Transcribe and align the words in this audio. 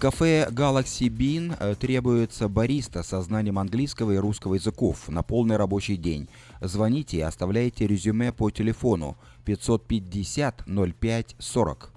кафе 0.00 0.48
Galaxy 0.50 1.08
Bean 1.08 1.54
э, 1.60 1.74
требуется 1.74 2.48
бариста 2.48 3.02
со 3.02 3.20
знанием 3.20 3.58
английского 3.58 4.12
и 4.12 4.16
русского 4.16 4.54
языков 4.54 5.08
на 5.08 5.22
полный 5.22 5.58
рабочий 5.58 5.96
день. 5.96 6.28
Звоните 6.62 7.18
и 7.18 7.20
оставляйте 7.20 7.86
резюме 7.86 8.32
по 8.32 8.50
телефону 8.50 9.18
550 9.44 10.64
05 10.98 11.36
40. 11.38 11.92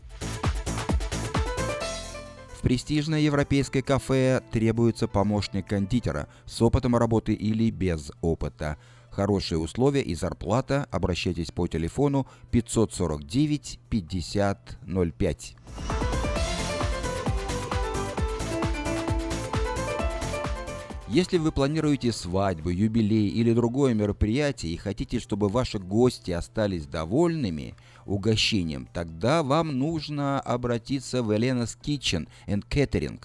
В 2.57 2.61
престижное 2.61 3.21
европейское 3.21 3.81
кафе 3.81 4.41
требуется 4.51 5.07
помощник 5.07 5.67
кондитера 5.67 6.27
с 6.45 6.61
опытом 6.61 6.97
работы 6.97 7.33
или 7.33 7.69
без 7.69 8.11
опыта. 8.21 8.77
Хорошие 9.11 9.59
условия 9.59 10.01
и 10.01 10.13
зарплата. 10.13 10.87
Обращайтесь 10.91 11.51
по 11.51 11.67
телефону 11.67 12.27
549 12.51 13.79
50 13.89 14.77
05. 15.17 15.55
Если 21.13 21.37
вы 21.37 21.51
планируете 21.51 22.11
свадьбу, 22.11 22.71
юбилей 22.71 23.27
или 23.27 23.53
другое 23.53 23.93
мероприятие 23.93 24.73
и 24.73 24.77
хотите, 24.77 25.19
чтобы 25.19 25.47
ваши 25.47 25.77
гости 25.77 26.31
остались 26.31 26.87
довольными 26.87 27.75
угощением, 28.07 28.87
тогда 28.91 29.43
вам 29.43 29.77
нужно 29.77 30.39
обратиться 30.39 31.21
в 31.21 31.29
Elena's 31.29 31.77
Kitchen 31.79 32.27
and 32.47 32.63
Catering. 32.67 33.21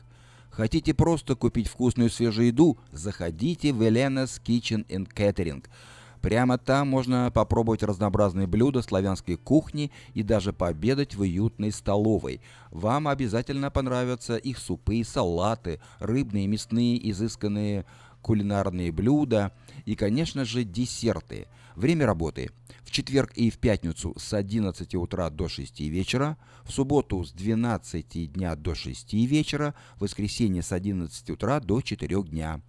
Хотите 0.51 0.93
просто 0.93 1.35
купить 1.35 1.69
вкусную 1.69 2.11
свежую 2.11 2.49
еду? 2.49 2.77
Заходите 2.93 3.73
в 3.73 3.81
Elena's 3.81 4.39
Kitchen 4.45 4.87
and 4.89 5.09
Catering– 5.11 5.65
Прямо 6.21 6.59
там 6.59 6.89
можно 6.89 7.31
попробовать 7.33 7.83
разнообразные 7.83 8.47
блюда 8.47 8.83
славянской 8.83 9.37
кухни 9.37 9.91
и 10.15 10.23
даже 10.23 10.53
пообедать 10.53 11.15
в 11.15 11.21
уютной 11.21 11.71
столовой. 11.73 12.41
Вам 12.71 13.09
обязательно 13.09 13.71
понравятся 13.71 14.37
их 14.37 14.59
супы 14.59 14.97
и 14.97 15.05
салаты, 15.05 15.81
рыбные, 16.01 16.47
мясные, 16.47 17.11
изысканные 17.11 17.87
кулинарные 18.23 18.91
блюда 18.91 19.53
и, 19.85 19.95
конечно 19.95 20.45
же, 20.45 20.65
десерты. 20.65 21.47
Время 21.79 22.07
работы. 22.07 22.51
В 22.83 22.91
четверг 22.91 23.31
и 23.37 23.51
в 23.51 23.59
пятницу 23.59 24.13
с 24.19 24.35
11 24.35 24.97
утра 24.97 25.31
до 25.31 25.49
6 25.49 25.79
вечера, 25.83 26.37
в 26.65 26.73
субботу 26.73 27.23
с 27.23 27.31
12 27.31 28.33
дня 28.33 28.57
до 28.57 28.75
6 28.75 29.13
вечера, 29.13 29.77
в 29.95 30.01
воскресенье 30.01 30.65
с 30.65 30.73
11 30.73 31.31
утра 31.31 31.61
до 31.61 31.81
4 31.81 32.25
дня. 32.25 32.61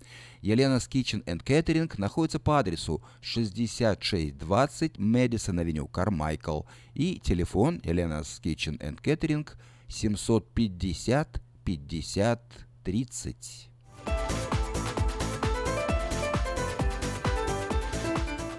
Елена's 0.43 0.87
Kitchen 0.87 1.23
and 1.23 1.43
Catering 1.43 1.91
находится 1.97 2.39
по 2.39 2.59
адресу 2.59 3.01
6620 3.21 4.99
Мэдисон 4.99 5.57
Авеню, 5.57 5.87
Кармайкл. 5.87 6.61
И 6.93 7.19
телефон 7.19 7.81
Елена's 7.83 8.39
Kitchen 8.43 8.77
and 8.77 9.01
Catering 9.01 9.49
750 9.87 11.41
50 11.65 12.39
30. 12.83 13.68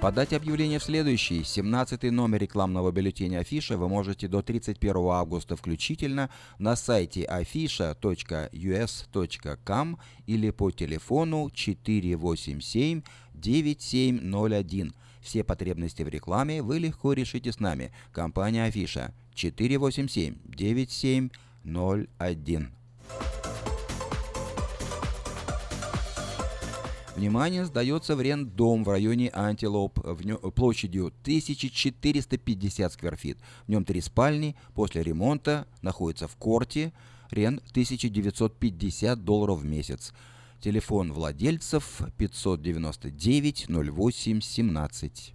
Подать 0.00 0.32
объявление 0.32 0.78
в 0.78 0.82
следующий, 0.82 1.44
17 1.44 2.04
номер 2.04 2.40
рекламного 2.40 2.90
бюллетеня 2.90 3.40
Афиша 3.40 3.76
вы 3.76 3.86
можете 3.86 4.28
до 4.28 4.40
31 4.40 4.96
августа 4.96 5.56
включительно 5.56 6.30
на 6.58 6.74
сайте 6.74 7.28
afisha.us.com 7.30 9.98
или 10.26 10.50
по 10.52 10.70
телефону 10.70 11.50
487 11.52 13.02
9701. 13.34 14.94
Все 15.20 15.44
потребности 15.44 16.02
в 16.02 16.08
рекламе 16.08 16.62
вы 16.62 16.78
легко 16.78 17.12
решите 17.12 17.52
с 17.52 17.60
нами. 17.60 17.92
Компания 18.10 18.64
Афиша 18.64 19.12
487 19.34 20.36
9701. 20.46 22.70
Внимание, 27.20 27.66
сдается 27.66 28.16
в 28.16 28.22
рент 28.22 28.56
дом 28.56 28.82
в 28.82 28.88
районе 28.88 29.28
Антилоп 29.34 29.98
в 30.02 30.24
нё, 30.24 30.38
площадью 30.38 31.08
1450 31.20 32.90
скверфит. 32.94 33.36
В 33.66 33.68
нем 33.68 33.84
три 33.84 34.00
спальни, 34.00 34.56
после 34.72 35.02
ремонта 35.02 35.66
находится 35.82 36.26
в 36.28 36.36
корте, 36.36 36.94
рент 37.30 37.62
1950 37.72 39.22
долларов 39.22 39.58
в 39.58 39.66
месяц. 39.66 40.14
Телефон 40.62 41.12
владельцев 41.12 42.00
599 42.16 43.66
08 43.68 44.40
17. 44.40 45.34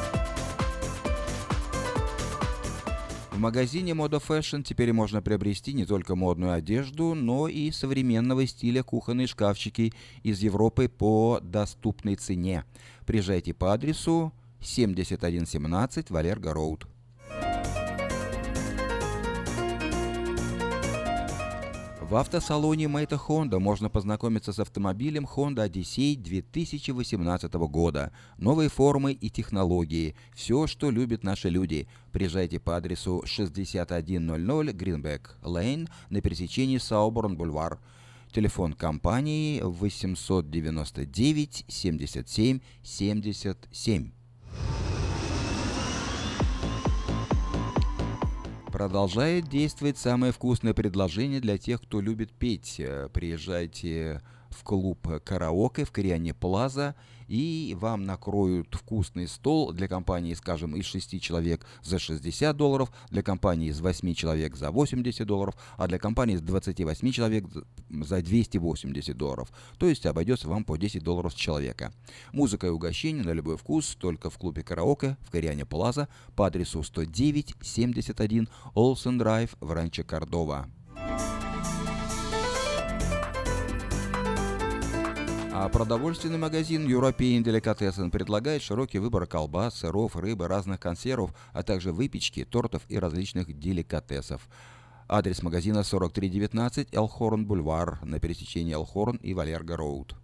В 3.31 3.39
магазине 3.39 3.93
Moda 3.93 4.21
Fashion 4.21 4.61
теперь 4.61 4.91
можно 4.91 5.21
приобрести 5.21 5.71
не 5.71 5.85
только 5.85 6.15
модную 6.15 6.51
одежду, 6.51 7.15
но 7.15 7.47
и 7.47 7.71
современного 7.71 8.45
стиля 8.45 8.83
кухонные 8.83 9.25
шкафчики 9.25 9.93
из 10.21 10.39
Европы 10.39 10.89
по 10.89 11.39
доступной 11.41 12.15
цене. 12.15 12.65
Приезжайте 13.05 13.53
по 13.53 13.71
адресу 13.71 14.33
7117 14.59 16.09
Валерго 16.09 16.53
Роуд. 16.53 16.90
В 22.11 22.15
автосалоне 22.17 22.89
Мэйта 22.89 23.15
Honda 23.15 23.57
можно 23.57 23.89
познакомиться 23.89 24.51
с 24.51 24.59
автомобилем 24.59 25.25
Honda 25.33 25.65
Odyssey 25.65 26.17
2018 26.17 27.53
года. 27.53 28.11
Новые 28.37 28.67
формы 28.67 29.13
и 29.13 29.29
технологии. 29.29 30.13
Все, 30.33 30.67
что 30.67 30.91
любят 30.91 31.23
наши 31.23 31.47
люди. 31.47 31.87
Приезжайте 32.11 32.59
по 32.59 32.75
адресу 32.75 33.23
6100 33.25 34.73
Гринбек 34.73 35.37
Лейн 35.41 35.87
на 36.09 36.19
пересечении 36.19 36.79
Сауборн 36.79 37.37
Бульвар. 37.37 37.79
Телефон 38.33 38.73
компании 38.73 39.61
899 39.61 41.63
77 41.65 42.59
77. 42.83 44.11
Продолжает 48.81 49.47
действовать 49.47 49.99
самое 49.99 50.33
вкусное 50.33 50.73
предложение 50.73 51.39
для 51.39 51.59
тех, 51.59 51.83
кто 51.83 52.01
любит 52.01 52.31
петь. 52.31 52.79
Э, 52.79 53.09
приезжайте 53.13 54.23
в 54.53 54.63
клуб 54.63 55.07
караоке 55.23 55.85
в 55.85 55.91
Кориане 55.91 56.33
Плаза 56.33 56.95
и 57.31 57.77
вам 57.79 58.03
накроют 58.03 58.75
вкусный 58.75 59.25
стол 59.25 59.71
для 59.71 59.87
компании, 59.87 60.33
скажем, 60.33 60.75
из 60.75 60.85
6 60.85 61.21
человек 61.21 61.65
за 61.81 61.97
60 61.97 62.57
долларов, 62.57 62.91
для 63.09 63.23
компании 63.23 63.69
из 63.69 63.79
8 63.79 64.13
человек 64.13 64.57
за 64.57 64.69
80 64.69 65.25
долларов, 65.25 65.55
а 65.77 65.87
для 65.87 65.97
компании 65.97 66.35
из 66.35 66.41
28 66.41 67.11
человек 67.11 67.45
за 67.89 68.21
280 68.21 69.15
долларов. 69.15 69.49
То 69.77 69.87
есть 69.87 70.05
обойдется 70.05 70.49
вам 70.49 70.65
по 70.65 70.77
10 70.77 71.03
долларов 71.03 71.31
с 71.31 71.35
человека. 71.35 71.93
Музыка 72.33 72.67
и 72.67 72.69
угощение 72.69 73.23
на 73.23 73.31
любой 73.31 73.55
вкус 73.55 73.95
только 73.95 74.29
в 74.29 74.37
клубе 74.37 74.61
караоке 74.61 75.15
в 75.21 75.31
Кориане 75.31 75.65
Плаза 75.65 76.09
по 76.35 76.47
адресу 76.47 76.83
10971 76.83 78.49
Олсен 78.73 79.17
Драйв 79.17 79.55
в 79.61 79.71
Ранчо 79.71 80.03
Кордова. 80.03 80.67
А 85.61 85.69
продовольственный 85.69 86.39
магазин 86.39 86.87
European 86.87 87.43
Delicatessen 87.43 88.09
предлагает 88.09 88.63
широкий 88.63 88.97
выбор 88.97 89.27
колбас, 89.27 89.75
сыров, 89.75 90.15
рыбы, 90.15 90.47
разных 90.47 90.79
консервов, 90.79 91.35
а 91.53 91.61
также 91.61 91.91
выпечки, 91.91 92.43
тортов 92.45 92.81
и 92.87 92.97
различных 92.97 93.59
деликатесов. 93.59 94.49
Адрес 95.07 95.43
магазина 95.43 95.83
4319 95.83 96.87
Элхорн 96.91 97.45
Бульвар 97.45 97.99
на 98.03 98.19
пересечении 98.19 98.73
Элхорн 98.73 99.17
и 99.17 99.35
Валерго 99.35 99.77
Роуд. 99.77 100.15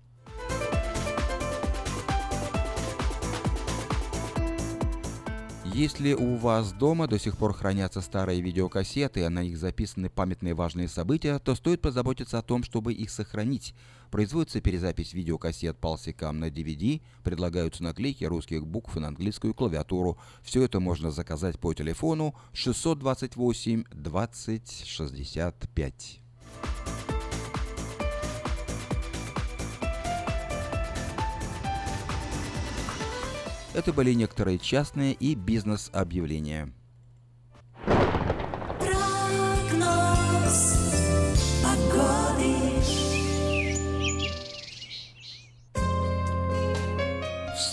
Если 5.66 6.13
у 6.16 6.38
вас 6.38 6.74
дома 6.74 7.07
до 7.07 7.19
сих 7.19 7.38
пор 7.38 7.54
хранятся 7.54 8.01
старые 8.01 8.42
видеокассеты, 8.42 9.24
а 9.24 9.30
на 9.30 9.44
них 9.44 9.60
записаны 9.60 10.10
памятные 10.10 10.56
важные 10.56 10.88
события, 10.88 11.38
то 11.38 11.54
стоит 11.54 11.81
позаботиться 11.81 12.39
о 12.39 12.42
том, 12.42 12.63
чтобы 12.63 12.94
их 12.94 13.12
сохранить. 13.12 13.75
Производится 14.12 14.62
перезапись 14.62 15.13
видеокассет 15.13 15.77
палсикам 15.77 16.39
на 16.39 16.50
DVD, 16.50 17.01
предлагаются 17.24 17.83
наклейки 17.83 18.24
русских 18.24 18.65
букв 18.65 18.95
на 18.95 19.09
английскую 19.09 19.54
клавиатуру. 19.54 20.18
Все 20.42 20.63
это 20.63 20.80
можно 20.80 21.12
заказать 21.12 21.59
по 21.59 21.74
телефону 21.74 22.36
628 22.54 23.83
20 23.92 24.86
65. 24.86 26.21
Это 33.74 33.94
были 33.94 34.13
некоторые 34.13 34.57
частные 34.57 35.13
и 35.13 35.36
бизнес-объявления. 35.36 36.74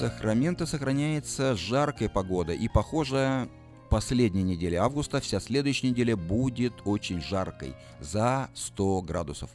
Сакраменто 0.05 0.67
сохраняется 0.67 1.57
жаркая 1.57 2.11
погода 2.11 2.53
и, 2.53 2.69
похоже, 2.69 3.49
последняя 3.89 4.43
неделя 4.43 4.83
августа, 4.83 5.19
вся 5.19 5.41
следующая 5.41 5.89
неделя 5.89 6.15
будет 6.15 6.75
очень 6.85 7.23
жаркой, 7.23 7.75
за 8.01 8.51
100 8.53 9.01
градусов. 9.01 9.49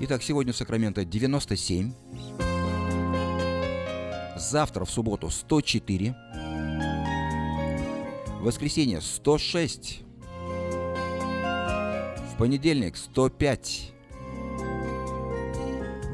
Итак, 0.00 0.20
сегодня 0.24 0.52
в 0.52 0.56
Сакраменто 0.56 1.04
97, 1.04 1.92
завтра 4.36 4.84
в 4.84 4.90
субботу 4.90 5.30
104, 5.30 6.16
в 8.40 8.42
воскресенье 8.42 9.00
106, 9.00 10.00
в 12.32 12.36
понедельник 12.36 12.96
105, 12.96 13.92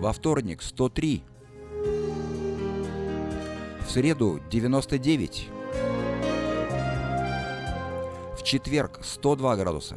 во 0.00 0.12
вторник 0.12 0.60
103, 0.60 1.22
в 1.26 1.31
среду 3.92 4.40
99, 4.50 5.48
в 8.38 8.42
четверг 8.42 9.00
102 9.02 9.56
градуса, 9.56 9.96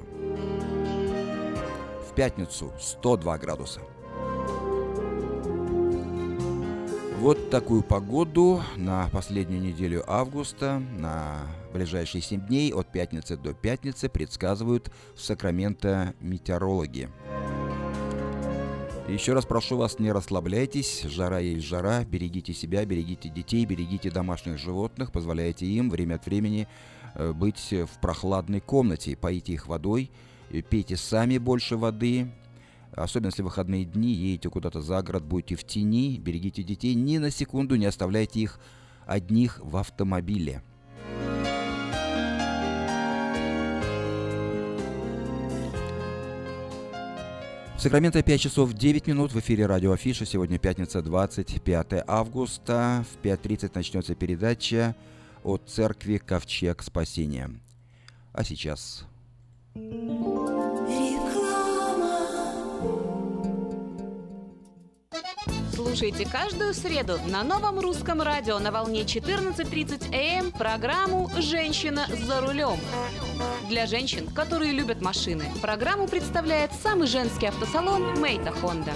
в 2.10 2.14
пятницу 2.14 2.74
102 2.78 3.38
градуса. 3.38 3.80
Вот 7.22 7.50
такую 7.50 7.84
погоду 7.84 8.62
на 8.76 9.08
последнюю 9.14 9.62
неделю 9.62 10.04
августа, 10.08 10.84
на 10.98 11.48
ближайшие 11.72 12.22
7 12.22 12.48
дней 12.48 12.74
от 12.74 12.92
пятницы 12.92 13.38
до 13.38 13.54
пятницы 13.54 14.10
предсказывают 14.10 14.92
в 15.16 15.22
Сакраменто 15.22 16.14
метеорологи. 16.20 17.10
Еще 19.08 19.34
раз 19.34 19.46
прошу 19.46 19.78
вас, 19.78 20.00
не 20.00 20.12
расслабляйтесь, 20.12 21.04
жара 21.04 21.40
есть 21.40 21.64
жара, 21.66 22.04
берегите 22.04 22.54
себя, 22.54 22.86
берегите 22.86 23.30
детей, 23.30 23.64
берегите 23.66 24.10
домашних 24.10 24.58
животных, 24.58 25.12
позволяйте 25.12 25.68
им 25.68 25.92
время 25.92 26.16
от 26.16 26.26
времени 26.26 26.68
э, 27.14 27.32
быть 27.32 27.72
в 27.72 28.02
прохладной 28.02 28.62
комнате, 28.62 29.16
поите 29.16 29.54
их 29.54 29.68
водой, 29.68 30.10
пейте 30.70 30.98
сами 30.98 31.38
больше 31.38 31.78
воды, 31.78 32.32
Особенно 32.96 33.28
если 33.28 33.42
выходные 33.42 33.84
дни, 33.84 34.14
едете 34.14 34.50
куда-то 34.50 34.82
за 34.82 35.02
город, 35.04 35.26
будете 35.26 35.56
в 35.56 35.66
тени, 35.66 36.18
берегите 36.18 36.64
детей, 36.64 36.96
ни 36.96 37.18
на 37.18 37.30
секунду 37.30 37.76
не 37.76 37.86
оставляйте 37.86 38.40
их 38.40 38.60
одних 39.06 39.60
в 39.62 39.76
автомобиле. 39.76 40.64
Сакраменто 47.86 48.24
5 48.24 48.42
часов 48.42 48.74
9 48.74 49.06
минут 49.06 49.32
в 49.32 49.40
эфире 49.40 49.68
радио 49.68 49.92
Афиша. 49.92 50.26
Сегодня 50.26 50.58
пятница, 50.58 51.04
25 51.04 52.04
августа. 52.08 53.06
В 53.14 53.24
5.30 53.24 53.74
начнется 53.76 54.16
передача 54.16 54.96
от 55.44 55.70
церкви 55.70 56.18
Ковчег 56.18 56.82
Спасения. 56.82 57.52
А 58.34 58.44
сейчас... 58.44 59.06
Слушайте 65.96 66.28
каждую 66.30 66.74
среду 66.74 67.18
на 67.26 67.42
новом 67.42 67.80
русском 67.80 68.22
радио 68.22 68.60
на 68.60 68.70
волне 68.70 69.04
14.30 69.04 70.14
АМ 70.14 70.52
программу 70.52 71.32
«Женщина 71.38 72.06
за 72.10 72.42
рулем». 72.42 72.78
Для 73.70 73.86
женщин, 73.86 74.28
которые 74.28 74.74
любят 74.74 75.02
машины, 75.02 75.46
программу 75.62 76.10
представляет 76.10 76.72
самый 76.84 77.08
женский 77.08 77.46
автосалон 77.46 78.20
«Мейта 78.20 78.52
Хонда». 78.52 78.92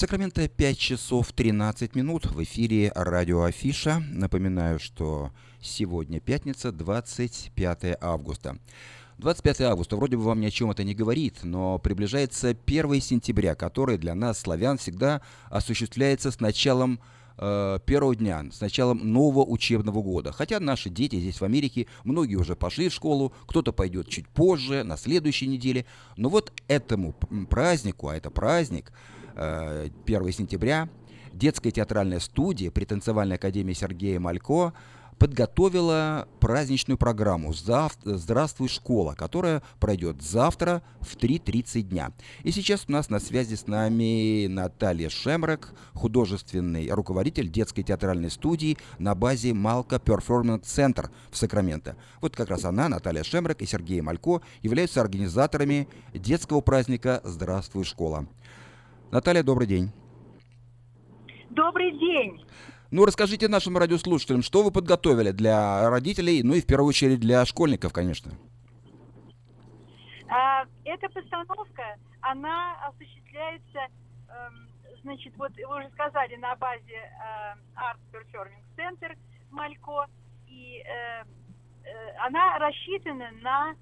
Сакраменто 0.00 0.48
5 0.48 0.78
часов 0.78 1.30
13 1.30 1.94
минут 1.94 2.24
в 2.24 2.42
эфире 2.42 2.90
радио 2.94 3.42
Афиша. 3.42 4.02
Напоминаю, 4.08 4.78
что 4.78 5.30
сегодня 5.60 6.20
пятница, 6.20 6.72
25 6.72 7.98
августа. 8.00 8.56
25 9.18 9.60
августа 9.60 9.96
вроде 9.96 10.16
бы 10.16 10.22
вам 10.22 10.40
ни 10.40 10.46
о 10.46 10.50
чем 10.50 10.70
это 10.70 10.84
не 10.84 10.94
говорит, 10.94 11.40
но 11.42 11.78
приближается 11.78 12.56
1 12.64 13.00
сентября, 13.02 13.54
который 13.54 13.98
для 13.98 14.14
нас, 14.14 14.38
славян, 14.38 14.78
всегда 14.78 15.20
осуществляется 15.50 16.30
с 16.30 16.40
началом 16.40 16.98
э, 17.36 17.78
первого 17.84 18.16
дня, 18.16 18.46
с 18.50 18.62
началом 18.62 19.12
нового 19.12 19.44
учебного 19.44 20.00
года. 20.00 20.32
Хотя 20.32 20.60
наши 20.60 20.88
дети 20.88 21.20
здесь 21.20 21.42
в 21.42 21.44
Америке, 21.44 21.88
многие 22.04 22.36
уже 22.36 22.56
пошли 22.56 22.88
в 22.88 22.94
школу, 22.94 23.34
кто-то 23.46 23.70
пойдет 23.70 24.08
чуть 24.08 24.30
позже, 24.30 24.82
на 24.82 24.96
следующей 24.96 25.46
неделе. 25.46 25.84
Но 26.16 26.30
вот 26.30 26.54
этому 26.68 27.12
празднику, 27.50 28.08
а 28.08 28.16
это 28.16 28.30
праздник, 28.30 28.92
1 29.34 29.92
э, 30.06 30.32
сентября, 30.32 30.88
детская 31.32 31.70
театральная 31.70 32.20
студия 32.20 32.70
при 32.70 32.84
танцевальной 32.84 33.36
академии 33.36 33.72
Сергея 33.72 34.20
Малько 34.20 34.72
подготовила 35.20 36.26
праздничную 36.40 36.96
программу 36.96 37.52
«Здравствуй, 37.52 38.68
школа», 38.68 39.14
которая 39.14 39.62
пройдет 39.78 40.22
завтра 40.22 40.82
в 41.02 41.14
3.30 41.14 41.82
дня. 41.82 42.12
И 42.42 42.50
сейчас 42.50 42.86
у 42.88 42.92
нас 42.92 43.10
на 43.10 43.20
связи 43.20 43.54
с 43.54 43.66
нами 43.66 44.46
Наталья 44.46 45.10
Шемрек, 45.10 45.74
художественный 45.92 46.90
руководитель 46.90 47.50
детской 47.50 47.82
театральной 47.82 48.30
студии 48.30 48.78
на 48.98 49.14
базе 49.14 49.52
Малка 49.52 49.96
Performance 49.96 50.62
Center 50.62 51.10
в 51.30 51.36
Сакраменто. 51.36 51.96
Вот 52.22 52.34
как 52.34 52.48
раз 52.48 52.64
она, 52.64 52.88
Наталья 52.88 53.22
Шемрек 53.22 53.60
и 53.60 53.66
Сергей 53.66 54.00
Малько 54.00 54.40
являются 54.62 55.02
организаторами 55.02 55.86
детского 56.14 56.62
праздника 56.62 57.20
«Здравствуй, 57.24 57.84
школа». 57.84 58.26
Наталья, 59.10 59.42
добрый 59.42 59.66
день. 59.66 59.90
Добрый 61.50 61.90
день. 61.98 62.44
Ну, 62.92 63.04
расскажите 63.04 63.48
нашим 63.48 63.76
радиослушателям, 63.76 64.42
что 64.42 64.62
вы 64.62 64.70
подготовили 64.70 65.32
для 65.32 65.90
родителей, 65.90 66.42
ну 66.44 66.54
и 66.54 66.60
в 66.60 66.66
первую 66.66 66.88
очередь 66.88 67.18
для 67.18 67.44
школьников, 67.44 67.92
конечно. 67.92 68.32
А, 70.28 70.64
эта 70.84 71.08
постановка, 71.08 71.96
она 72.20 72.74
осуществляется, 72.86 73.80
эм, 74.28 74.68
значит, 75.02 75.32
вот 75.36 75.50
вы 75.56 75.78
уже 75.78 75.90
сказали, 75.90 76.36
на 76.36 76.54
базе 76.56 76.94
э, 76.94 77.54
Art 77.74 77.98
Performing 78.12 78.62
Center 78.76 79.16
Малько, 79.50 80.06
и 80.46 80.84
э, 80.84 81.24
э, 81.84 82.16
она 82.26 82.58
рассчитана 82.58 83.30
на 83.42 83.74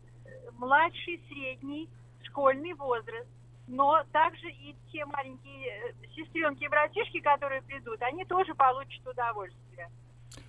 младший, 0.55 1.23
средний 1.29 1.89
школьный 2.23 2.73
возраст 2.75 3.29
но 3.69 4.03
также 4.13 4.51
и 4.51 4.75
те 4.91 5.05
маленькие 5.05 5.69
э, 5.69 5.93
сестренки 6.17 6.65
и 6.65 6.69
братишки, 6.69 7.21
которые 7.21 7.63
придут, 7.63 8.01
они 8.03 8.25
тоже 8.25 8.55
получат 8.55 9.07
удовольствие. 9.07 9.89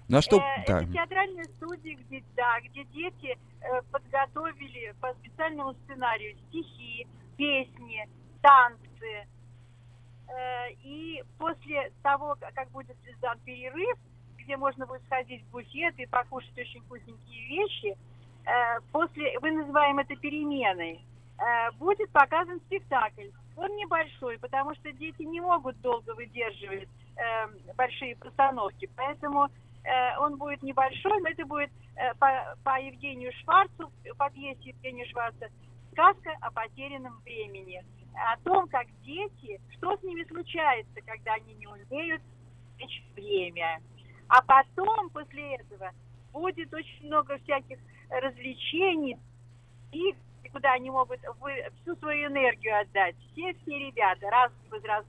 На 0.08 0.22
что? 0.22 0.38
Э, 0.38 0.64
да. 0.66 0.82
Это 0.82 0.92
театральная 0.94 1.44
студия, 1.58 1.96
где, 1.96 2.24
да, 2.36 2.60
где 2.62 2.84
дети 2.86 3.38
э, 3.62 3.82
подготовили 3.92 4.96
по 5.02 5.14
специальному 5.16 5.74
сценарию 5.74 6.36
стихи, 6.48 7.06
песни, 7.38 8.10
танцы. 8.42 9.28
Э, 10.28 10.72
и 10.84 11.24
после 11.38 11.92
того, 12.02 12.38
как 12.56 12.72
будет 12.72 12.98
создан 13.06 13.38
перерыв, 13.40 13.98
где 14.38 14.58
можно 14.58 14.88
будет 14.88 15.04
сходить 15.06 15.44
в 15.44 15.52
буфет 15.52 16.00
и 16.00 16.06
покушать 16.06 16.58
очень 16.58 16.82
вкусненькие 16.82 17.48
вещи, 17.48 17.98
э, 18.46 18.80
после, 18.92 19.38
мы 19.42 19.52
называем 19.52 20.00
это 20.00 20.16
переменой, 20.16 21.02
будет 21.78 22.12
показан 22.12 22.60
спектакль. 22.62 23.30
Он 23.56 23.76
небольшой, 23.76 24.38
потому 24.40 24.74
что 24.76 24.92
дети 24.94 25.24
не 25.24 25.42
могут 25.42 25.80
долго 25.82 26.16
выдерживать 26.16 26.88
э, 27.16 27.74
большие 27.76 28.16
постановки, 28.16 28.90
поэтому 28.96 29.50
э, 29.84 30.18
он 30.20 30.38
будет 30.38 30.64
небольшой, 30.64 31.20
но 31.22 31.30
это 31.30 31.46
будет 31.46 31.70
э, 31.96 32.14
по, 32.16 32.56
по 32.64 32.80
Евгению 32.80 33.34
Шварцу, 33.44 33.92
по 34.18 34.30
пьесе 34.30 34.70
Евгения 34.70 35.06
Шварца, 35.08 35.50
сказка 35.92 36.38
о 36.40 36.52
потерянном 36.52 37.20
времени, 37.26 37.84
о 38.16 38.38
том, 38.44 38.68
как 38.70 38.88
дети, 39.04 39.60
что 39.74 39.98
с 39.98 40.04
ними 40.04 40.24
случается, 40.24 41.02
когда 41.06 41.34
они 41.34 41.54
не 41.56 41.68
умеют 41.68 42.22
время. 43.16 43.82
А 44.30 44.42
потом, 44.42 45.10
после 45.10 45.56
этого, 45.56 45.92
будет 46.32 46.74
очень 46.74 47.08
много 47.08 47.38
всяких 47.40 47.78
развлечений, 48.10 49.18
игр, 49.92 50.18
куда 50.52 50.74
они 50.74 50.90
могут 50.90 51.20
всю 51.82 51.96
свою 51.98 52.28
энергию 52.30 52.80
отдать. 52.82 53.16
Все, 53.32 53.54
все 53.62 53.80
ребята, 53.80 54.28
разных 54.30 54.72
возрастов. 54.72 55.06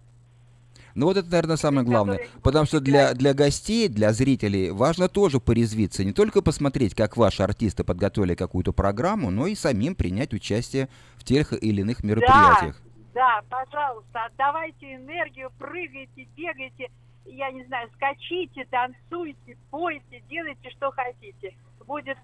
Ну 0.95 1.07
вот 1.07 1.17
это, 1.17 1.31
наверное, 1.31 1.57
самое 1.57 1.87
главное. 1.87 2.21
Потому 2.43 2.67
что 2.67 2.81
для, 2.81 3.15
для 3.15 3.35
гостей, 3.35 3.89
для 3.89 4.13
зрителей 4.13 4.71
важно 4.71 5.09
тоже 5.09 5.41
порезвиться. 5.41 6.05
Не 6.05 6.13
только 6.13 6.43
посмотреть, 6.43 6.95
как 6.95 7.17
ваши 7.17 7.43
артисты 7.43 7.85
подготовили 7.85 8.35
какую-то 8.35 8.73
программу, 8.73 9.31
но 9.31 9.47
и 9.47 9.55
самим 9.55 9.95
принять 9.95 10.33
участие 10.33 10.89
в 11.17 11.25
тех 11.25 11.53
или 11.53 11.83
иных 11.83 12.03
мероприятиях. 12.03 12.81
Да, 13.15 13.43
да, 13.51 13.65
пожалуйста, 13.65 14.25
отдавайте 14.27 14.95
энергию, 14.95 15.51
прыгайте, 15.59 16.29
бегайте, 16.37 16.89
я 17.25 17.51
не 17.51 17.65
знаю, 17.65 17.89
скачите, 17.95 18.67
танцуйте, 18.71 19.57
пойте, 19.71 20.23
делайте, 20.29 20.71
что 20.71 20.91
хотите. 20.91 21.55
Будет, 21.87 22.19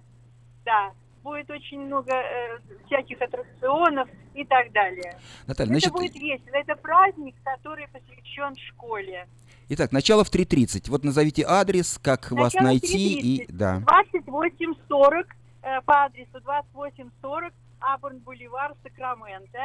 да, 0.65 0.93
будет 1.27 1.51
очень 1.51 1.81
много 1.81 2.13
э, 2.13 2.59
всяких 2.87 3.21
аттракционов 3.21 4.09
и 4.35 4.45
так 4.45 4.71
далее. 4.73 5.19
Наталья, 5.49 5.73
это 5.73 5.81
значит... 5.81 5.93
будет 5.93 6.15
весело. 6.15 6.55
Это 6.55 6.77
праздник, 6.77 7.35
который 7.43 7.89
посвящен 7.89 8.55
школе. 8.69 9.27
Итак, 9.69 9.91
начало 9.91 10.23
в 10.23 10.31
3.30. 10.33 10.89
Вот 10.89 11.03
назовите 11.03 11.45
адрес, 11.47 11.99
как 11.99 12.31
начало 12.31 12.39
вас 12.43 12.55
найти. 12.55 13.19
И... 13.19 13.47
Да. 13.49 13.81
2840 13.81 15.27
э, 15.63 15.81
по 15.83 16.05
адресу 16.05 16.41
2840 16.41 17.53
Абурн 17.81 18.19
Бульвар, 18.21 18.75
Сакраменто. 18.85 19.59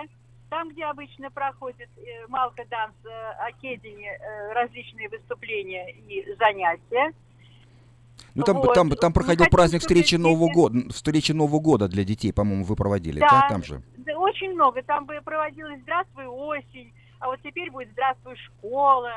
Там, 0.49 0.69
где 0.69 0.85
обычно 0.85 1.29
проходят 1.29 1.89
э, 1.97 2.27
Малка 2.27 2.65
Данс 2.69 2.95
э, 3.05 3.09
Академи 3.47 4.07
э, 4.07 4.53
различные 4.53 5.09
выступления 5.09 5.91
и 5.91 6.25
занятия. 6.39 7.13
Ну 8.33 8.43
там, 8.43 8.57
вот. 8.57 8.73
там, 8.73 8.89
там 8.91 9.13
проходил 9.13 9.45
хотим, 9.45 9.57
праздник 9.57 9.81
встречи 9.81 10.15
дети... 10.15 10.21
Нового 10.21 10.51
года, 10.51 10.89
встречи 10.89 11.31
Нового 11.31 11.59
года 11.59 11.87
для 11.87 12.03
детей, 12.03 12.31
по-моему, 12.31 12.63
вы 12.63 12.75
проводили, 12.75 13.19
да, 13.19 13.29
да 13.29 13.49
там 13.49 13.63
же? 13.63 13.81
Да, 13.97 14.17
очень 14.17 14.53
много. 14.53 14.81
Там 14.83 15.05
бы 15.05 15.19
проводилось 15.23 15.81
«Здравствуй, 15.81 16.25
осень», 16.25 16.93
а 17.19 17.27
вот 17.27 17.39
теперь 17.43 17.69
будет 17.71 17.89
«Здравствуй, 17.91 18.35
школа». 18.37 19.11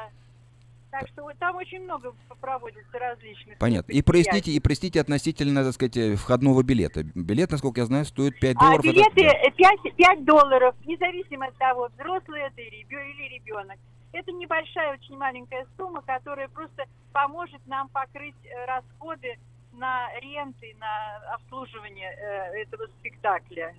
Так 0.91 1.09
что 1.09 1.25
вот 1.25 1.37
там 1.39 1.57
очень 1.57 1.83
много 1.83 2.13
проводится 2.41 2.99
различных. 2.99 3.59
Понятно. 3.59 3.91
И 3.91 4.01
проясните, 4.01 4.53
и 4.53 4.61
проясните 4.61 5.01
относительно, 5.01 5.65
так 5.65 5.75
сказать, 5.75 6.21
входного 6.21 6.63
билета. 6.63 7.03
Билет, 7.17 7.51
насколько 7.51 7.81
я 7.81 7.87
знаю, 7.87 8.05
стоит 8.05 8.39
5 8.39 8.57
долларов. 8.57 8.79
А 8.79 8.83
билеты 8.83 9.25
это... 9.25 9.57
5, 9.57 9.97
5 9.97 10.25
долларов, 10.25 10.75
независимо 10.87 11.47
от 11.47 11.57
того, 11.57 11.89
взрослый 11.97 12.43
это 12.43 12.61
или 12.61 13.35
ребенок. 13.35 13.77
Это 14.13 14.31
небольшая, 14.31 14.95
очень 14.95 15.17
маленькая 15.17 15.67
сумма, 15.77 16.01
которая 16.03 16.47
просто 16.47 16.85
поможет 17.15 17.65
нам 17.67 17.89
покрыть 17.89 18.35
э, 18.45 18.67
расходы 18.67 19.39
на 19.73 20.09
ренты, 20.21 20.77
на 20.79 21.35
обслуживание 21.35 22.11
э, 22.11 22.63
этого 22.63 22.87
спектакля. 22.99 23.75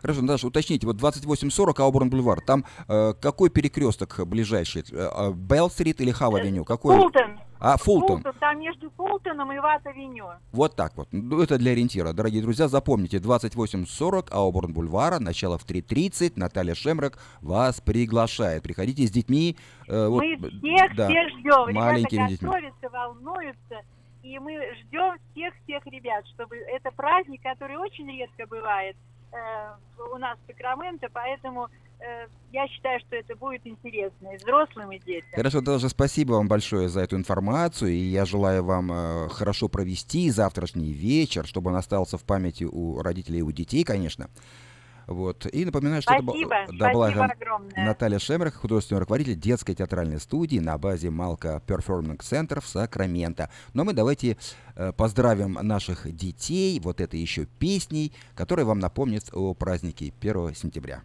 Хорошо, 0.00 0.22
Наташа, 0.22 0.46
уточните, 0.46 0.86
вот 0.86 0.96
2840 0.96 1.80
Ауборн 1.80 2.10
Бульвар, 2.10 2.40
там 2.40 2.64
э, 2.88 3.12
какой 3.20 3.50
перекресток 3.50 4.26
ближайший? 4.26 4.84
Э, 4.92 5.30
Белл-стрит 5.32 6.00
или 6.00 6.10
Хав-авеню? 6.10 6.64
Какой? 6.64 6.96
Фултон. 6.96 7.39
А, 7.60 7.76
Фултон. 7.76 8.22
Фултон. 8.22 8.34
Там 8.40 8.58
между 8.58 8.90
Фултоном 8.90 9.52
и 9.52 9.58
Ватт-авеню. 9.58 10.26
Вот 10.52 10.76
так 10.76 10.96
вот. 10.96 11.08
Ну, 11.12 11.42
это 11.42 11.58
для 11.58 11.72
ориентира. 11.72 12.12
Дорогие 12.12 12.42
друзья, 12.42 12.68
запомните, 12.68 13.18
2840 13.18 14.32
Ауборн 14.32 14.72
Бульвара, 14.72 15.18
начало 15.18 15.58
в 15.58 15.66
3.30. 15.66 16.32
Наталья 16.36 16.74
Шемрак 16.74 17.18
вас 17.42 17.80
приглашает. 17.80 18.62
Приходите 18.62 19.06
с 19.06 19.10
детьми. 19.10 19.56
Э, 19.88 20.08
вот, 20.08 20.22
Мы 20.22 20.36
всех, 20.36 20.96
да, 20.96 21.08
всех 21.08 21.28
ждем. 21.38 21.74
Маленькими 21.74 22.18
Ребята 22.18 22.30
детьми. 22.30 22.48
готовятся, 22.48 22.88
волнуются. 22.88 23.82
И 24.22 24.38
мы 24.38 24.58
ждем 24.82 25.16
всех-всех 25.32 25.86
ребят, 25.86 26.26
чтобы 26.34 26.56
это 26.56 26.90
праздник, 26.90 27.42
который 27.42 27.76
очень 27.76 28.06
редко 28.10 28.46
бывает 28.46 28.96
э, 29.32 30.06
у 30.12 30.18
нас 30.18 30.38
в 30.38 30.46
Сакраменто, 30.46 31.08
поэтому 31.12 31.68
я 32.52 32.66
считаю, 32.68 32.98
что 33.00 33.16
это 33.16 33.36
будет 33.36 33.66
интересно 33.66 34.28
и 34.28 34.36
взрослым, 34.36 34.92
и 34.92 34.98
детям. 34.98 35.30
Хорошо, 35.32 35.60
тоже 35.60 35.88
спасибо 35.88 36.32
вам 36.32 36.48
большое 36.48 36.88
за 36.88 37.00
эту 37.00 37.16
информацию, 37.16 37.90
и 37.92 37.96
я 37.96 38.24
желаю 38.24 38.64
вам 38.64 38.90
э, 38.92 39.28
хорошо 39.28 39.68
провести 39.68 40.30
завтрашний 40.30 40.92
вечер, 40.92 41.46
чтобы 41.46 41.70
он 41.70 41.76
остался 41.76 42.18
в 42.18 42.24
памяти 42.24 42.64
у 42.64 43.02
родителей 43.02 43.40
и 43.40 43.42
у 43.42 43.52
детей, 43.52 43.84
конечно. 43.84 44.28
Вот. 45.06 45.46
И 45.52 45.64
напоминаю, 45.64 46.02
что 46.02 46.12
спасибо, 46.12 46.54
это 46.54 46.72
да, 46.78 46.92
была 46.92 47.08
огромное. 47.08 47.84
Наталья 47.84 48.20
Шемрах, 48.20 48.54
художественный 48.54 49.00
руководитель 49.00 49.34
детской 49.34 49.74
театральной 49.74 50.20
студии 50.20 50.58
на 50.58 50.78
базе 50.78 51.10
Малка 51.10 51.60
Performing 51.66 52.18
Center 52.18 52.60
в 52.60 52.66
Сакраменто. 52.66 53.50
Но 53.74 53.84
мы 53.84 53.92
давайте 53.92 54.36
э, 54.76 54.92
поздравим 54.92 55.54
наших 55.54 56.10
детей 56.14 56.78
вот 56.78 57.00
этой 57.00 57.18
еще 57.18 57.46
песней, 57.46 58.12
которая 58.36 58.64
вам 58.64 58.78
напомнит 58.78 59.30
о 59.32 59.52
празднике 59.54 60.12
1 60.20 60.54
сентября. 60.54 61.02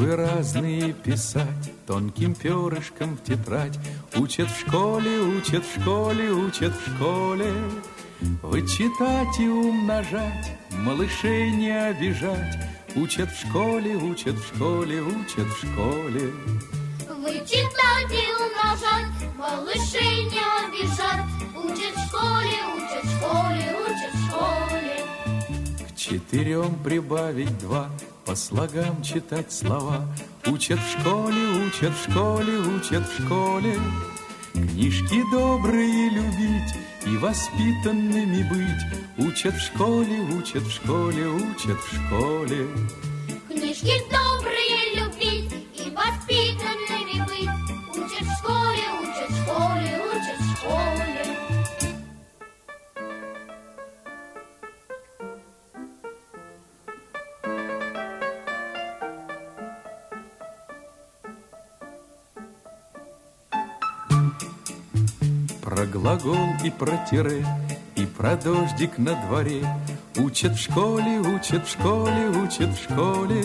Буквы 0.00 0.16
разные 0.16 0.94
писать, 0.94 1.72
тонким 1.86 2.34
перышком 2.34 3.18
в 3.18 3.22
тетрадь. 3.22 3.78
Учат 4.16 4.48
в 4.48 4.58
школе, 4.58 5.20
учат 5.20 5.62
в 5.62 5.78
школе, 5.78 6.32
учат 6.32 6.72
в 6.72 6.96
школе. 6.96 7.52
Вычитать 8.42 9.38
и 9.38 9.46
умножать, 9.46 10.56
малышей 10.70 11.50
не 11.50 11.70
обижать. 11.70 12.56
Учат 12.96 13.30
в 13.30 13.46
школе, 13.46 13.94
учат 13.96 14.36
в 14.36 14.54
школе, 14.54 15.02
учат 15.02 15.46
в 15.46 15.58
школе. 15.58 16.32
Вычитать 17.22 18.10
и 18.10 18.24
умножать, 18.40 19.36
малышей 19.36 20.24
не 20.30 20.40
обижать. 20.64 21.28
Учат 21.54 21.94
в 21.94 22.06
школе, 22.08 22.56
учат 22.74 23.04
в 23.04 23.18
школе, 23.18 23.76
учат 23.84 24.14
в 24.14 24.20
школе. 24.28 24.96
К 25.86 25.94
четырем 25.94 26.74
прибавить 26.76 27.58
два— 27.58 27.90
по 28.30 28.36
слогам 28.36 29.02
читать 29.02 29.50
слова. 29.50 30.06
Учат 30.46 30.78
в 30.78 31.00
школе, 31.00 31.66
учат 31.66 31.92
в 31.92 32.08
школе, 32.08 32.58
учат 32.60 33.04
в 33.08 33.24
школе. 33.24 33.76
Книжки 34.52 35.20
добрые 35.32 36.10
любить 36.10 36.74
и 37.06 37.16
воспитанными 37.16 38.44
быть. 38.44 39.26
Учат 39.26 39.54
в 39.54 39.60
школе, 39.60 40.20
учат 40.38 40.62
в 40.62 40.70
школе, 40.70 41.26
учат 41.26 41.78
в 41.80 41.96
школе. 41.96 42.68
Книжки 43.48 44.00
добрые 44.12 44.94
любить 44.94 45.09
и 66.64 66.70
про 66.70 66.96
тире, 67.10 67.44
и 67.96 68.04
про 68.06 68.36
дождик 68.36 68.98
на 68.98 69.14
дворе. 69.26 69.64
Учат 70.16 70.52
в 70.52 70.62
школе, 70.62 71.20
учат 71.20 71.66
в 71.66 71.70
школе, 71.70 72.28
учат 72.30 72.70
в 72.70 72.82
школе. 72.82 73.44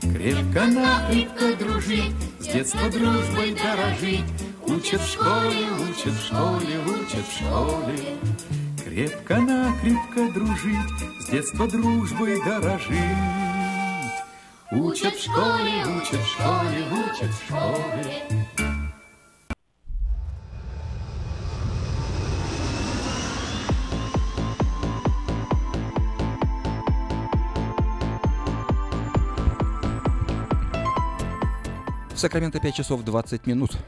Крепко-накрепко 0.00 1.56
дружить, 1.58 2.14
с 2.40 2.46
детства 2.46 2.88
дружбой 2.90 3.54
дорожить. 3.54 4.24
Учат 4.66 5.00
в 5.00 5.12
школе, 5.12 5.66
учат 5.88 6.14
в 6.14 6.26
школе, 6.26 6.78
учат 6.86 7.26
в 7.26 7.36
школе. 7.36 8.16
Крепко-накрепко 8.84 10.32
дружить, 10.32 11.20
с 11.20 11.30
детства 11.30 11.66
дружбой 11.66 12.42
дорожить. 12.44 13.16
Учат 14.72 15.14
в 15.14 15.22
школе, 15.22 15.84
учат 15.84 16.20
в 16.20 16.26
школе, 16.26 16.84
учат 16.92 17.30
в 17.30 17.46
школе 17.46 18.69
Сакраменто 32.20 32.60
5 32.60 32.74
часов 32.74 33.02
20 33.02 33.46
минут. 33.46 33.78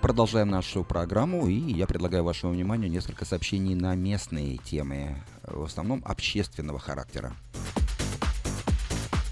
Продолжаем 0.00 0.50
нашу 0.50 0.84
программу, 0.84 1.48
и 1.48 1.72
я 1.72 1.88
предлагаю 1.88 2.22
вашему 2.22 2.52
вниманию 2.52 2.88
несколько 2.88 3.24
сообщений 3.24 3.74
на 3.74 3.96
местные 3.96 4.58
темы, 4.58 5.16
в 5.42 5.64
основном 5.64 6.00
общественного 6.04 6.78
характера. 6.78 7.34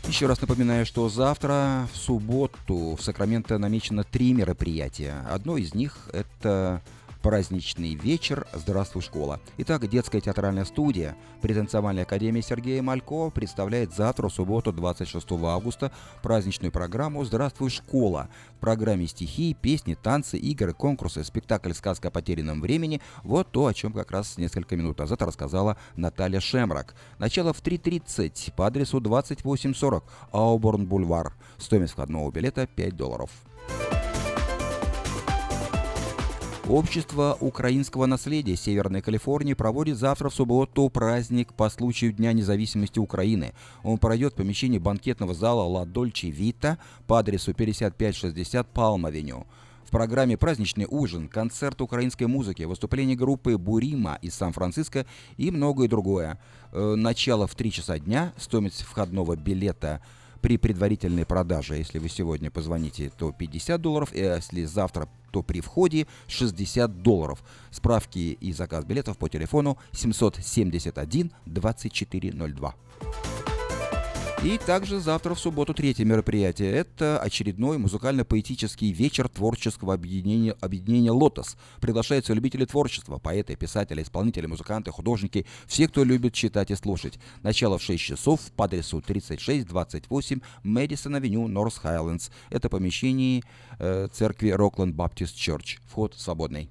Еще 0.08 0.26
раз 0.26 0.40
напоминаю, 0.40 0.84
что 0.84 1.08
завтра, 1.08 1.86
в 1.92 1.96
субботу, 1.96 2.96
в 2.96 3.00
Сакраменто 3.00 3.56
намечено 3.56 4.02
три 4.02 4.32
мероприятия. 4.32 5.24
Одно 5.30 5.56
из 5.56 5.72
них– 5.72 6.08
это 6.12 6.82
праздничный 7.26 7.96
вечер 7.96 8.46
«Здравствуй, 8.52 9.02
школа». 9.02 9.40
Итак, 9.58 9.88
детская 9.88 10.20
театральная 10.20 10.64
студия 10.64 11.16
при 11.42 11.54
танцевальной 11.54 12.04
академии 12.04 12.40
Сергея 12.40 12.82
Малько 12.82 13.30
представляет 13.30 13.92
завтра, 13.92 14.28
субботу, 14.28 14.72
26 14.72 15.26
августа, 15.32 15.90
праздничную 16.22 16.70
программу 16.70 17.24
«Здравствуй, 17.24 17.70
школа». 17.70 18.28
В 18.58 18.60
программе 18.60 19.08
стихи, 19.08 19.54
песни, 19.60 19.94
танцы, 19.94 20.38
игры, 20.38 20.72
конкурсы, 20.72 21.24
спектакль 21.24 21.72
«Сказка 21.72 22.08
о 22.08 22.10
потерянном 22.12 22.60
времени»– 22.60 23.02
вот 23.24 23.50
то, 23.50 23.66
о 23.66 23.74
чем 23.74 23.92
как 23.92 24.12
раз 24.12 24.38
несколько 24.38 24.76
минут 24.76 25.00
назад 25.00 25.20
рассказала 25.22 25.76
Наталья 25.96 26.38
Шемрак. 26.38 26.94
Начало 27.18 27.52
в 27.52 27.60
3.30 27.60 28.52
по 28.54 28.68
адресу 28.68 29.00
2840 29.00 30.04
Ауборн-Бульвар. 30.30 31.32
Стоимость 31.58 31.94
входного 31.94 32.30
билета 32.30 32.68
5 32.68 32.96
долларов. 32.96 33.32
Общество 36.68 37.38
украинского 37.40 38.06
наследия 38.06 38.56
Северной 38.56 39.00
Калифорнии 39.00 39.54
проводит 39.54 39.98
завтра 39.98 40.30
в 40.30 40.34
субботу 40.34 40.88
праздник 40.90 41.54
по 41.54 41.70
случаю 41.70 42.12
Дня 42.12 42.32
независимости 42.32 42.98
Украины. 42.98 43.52
Он 43.84 43.98
пройдет 43.98 44.32
в 44.32 44.36
помещении 44.36 44.78
банкетного 44.78 45.32
зала 45.32 45.62
«Ла 45.62 45.84
Дольче 45.84 46.28
Вита» 46.28 46.78
по 47.06 47.20
адресу 47.20 47.54
5560 47.54 48.66
Палм-авеню. 48.66 49.46
В 49.84 49.90
программе 49.90 50.36
праздничный 50.36 50.88
ужин, 50.90 51.28
концерт 51.28 51.80
украинской 51.80 52.24
музыки, 52.24 52.64
выступление 52.64 53.16
группы 53.16 53.56
«Бурима» 53.56 54.18
из 54.20 54.34
Сан-Франциско 54.34 55.06
и 55.36 55.52
многое 55.52 55.86
другое. 55.86 56.40
Э, 56.72 56.96
начало 56.96 57.46
в 57.46 57.54
3 57.54 57.70
часа 57.70 58.00
дня, 58.00 58.32
стоимость 58.38 58.82
входного 58.82 59.36
билета– 59.36 60.00
при 60.40 60.56
предварительной 60.56 61.24
продаже, 61.24 61.76
если 61.76 61.98
вы 61.98 62.08
сегодня 62.08 62.50
позвоните, 62.50 63.10
то 63.16 63.32
50 63.32 63.80
долларов, 63.80 64.12
и 64.12 64.20
если 64.20 64.64
завтра, 64.64 65.08
то 65.30 65.42
при 65.42 65.60
входе 65.60 66.06
60 66.28 67.02
долларов. 67.02 67.42
Справки 67.70 68.38
и 68.40 68.52
заказ 68.52 68.84
билетов 68.84 69.18
по 69.18 69.28
телефону 69.28 69.78
771 69.92 71.32
2402. 71.46 72.74
И 74.44 74.58
также 74.58 75.00
завтра 75.00 75.34
в 75.34 75.40
субботу 75.40 75.74
третье 75.74 76.04
мероприятие. 76.04 76.70
Это 76.70 77.18
очередной 77.18 77.78
музыкально-поэтический 77.78 78.92
вечер 78.92 79.28
творческого 79.28 79.94
объединения, 79.94 80.54
объединения 80.60 81.10
«Лотос». 81.10 81.56
Приглашаются 81.80 82.34
любители 82.34 82.64
творчества, 82.64 83.18
поэты, 83.18 83.56
писатели, 83.56 84.02
исполнители, 84.02 84.46
музыканты, 84.46 84.92
художники, 84.92 85.46
все, 85.66 85.88
кто 85.88 86.04
любит 86.04 86.34
читать 86.34 86.70
и 86.70 86.76
слушать. 86.76 87.18
Начало 87.42 87.78
в 87.78 87.82
6 87.82 88.02
часов 88.02 88.40
по 88.54 88.66
адресу 88.66 89.00
3628 89.00 90.40
Мэдисон-авеню, 90.62 91.48
Норс 91.48 91.78
Хайлендс. 91.78 92.28
Это 92.50 92.68
помещение 92.68 93.42
э, 93.78 94.08
церкви 94.12 94.50
Рокленд 94.50 94.94
Баптист 94.94 95.34
Чёрч. 95.34 95.78
Вход 95.86 96.14
свободный. 96.14 96.70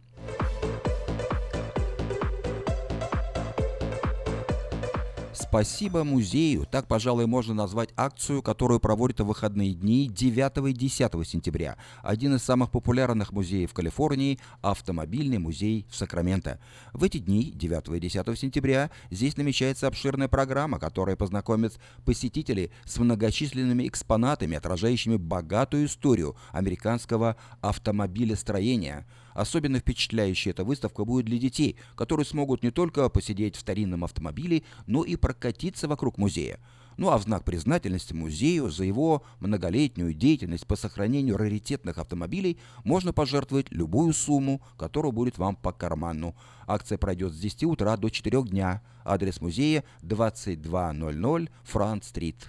Спасибо 5.38 6.06
музею. 6.06 6.66
Так, 6.66 6.88
пожалуй, 6.88 7.26
можно 7.26 7.54
назвать 7.54 7.90
акцию, 7.98 8.42
которую 8.42 8.80
проводят 8.80 9.20
в 9.20 9.26
выходные 9.26 9.74
дни 9.74 10.08
9 10.08 10.70
и 10.70 10.74
10 10.74 11.28
сентября. 11.28 11.76
Один 12.04 12.36
из 12.36 12.44
самых 12.44 12.72
популярных 12.72 13.34
музеев 13.34 13.74
Калифорнии– 13.74 14.40
автомобильный 14.62 15.38
музей 15.38 15.88
в 15.90 15.96
Сакраменто. 15.96 16.62
В 16.94 17.04
эти 17.04 17.18
дни, 17.18 17.52
9 17.54 17.98
и 17.98 18.00
10 18.00 18.40
сентября, 18.40 18.92
здесь 19.12 19.36
намечается 19.36 19.88
обширная 19.88 20.30
программа, 20.30 20.80
которая 20.80 21.18
познакомит 21.18 21.80
посетителей 22.06 22.72
с 22.86 22.98
многочисленными 22.98 23.90
экспонатами, 23.90 24.56
отражающими 24.56 25.18
богатую 25.18 25.88
историю 25.88 26.38
американского 26.54 27.36
автомобилестроения– 27.60 29.06
Особенно 29.36 29.80
впечатляющей 29.80 30.50
эта 30.50 30.64
выставка 30.64 31.04
будет 31.06 31.26
для 31.26 31.38
детей, 31.38 31.76
которые 31.96 32.26
смогут 32.26 32.64
не 32.64 32.72
только 32.72 33.08
посидеть 33.10 33.58
в 33.58 33.60
старинном 33.60 34.06
автомобиле, 34.06 34.64
но 34.88 35.04
и 35.04 35.18
прокатиться 35.18 35.88
вокруг 35.88 36.18
музея. 36.18 36.60
Ну 36.98 37.10
а 37.10 37.18
в 37.18 37.24
знак 37.24 37.44
признательности 37.44 38.14
музею 38.14 38.70
за 38.70 38.86
его 38.86 39.24
многолетнюю 39.42 40.14
деятельность 40.14 40.66
по 40.66 40.78
сохранению 40.78 41.36
раритетных 41.36 41.98
автомобилей 41.98 42.58
можно 42.86 43.12
пожертвовать 43.12 43.70
любую 43.72 44.14
сумму, 44.14 44.62
которая 44.78 45.12
будет 45.12 45.38
вам 45.38 45.58
по 45.58 45.74
карману. 45.74 46.34
Акция 46.66 46.98
пройдет 46.98 47.34
с 47.34 47.38
10 47.38 47.66
утра 47.66 47.98
до 47.98 48.10
4 48.10 48.44
дня. 48.44 48.82
Адрес 49.04 49.42
музея 49.42 49.84
2200 50.02 51.50
Франц-стрит. 51.66 52.48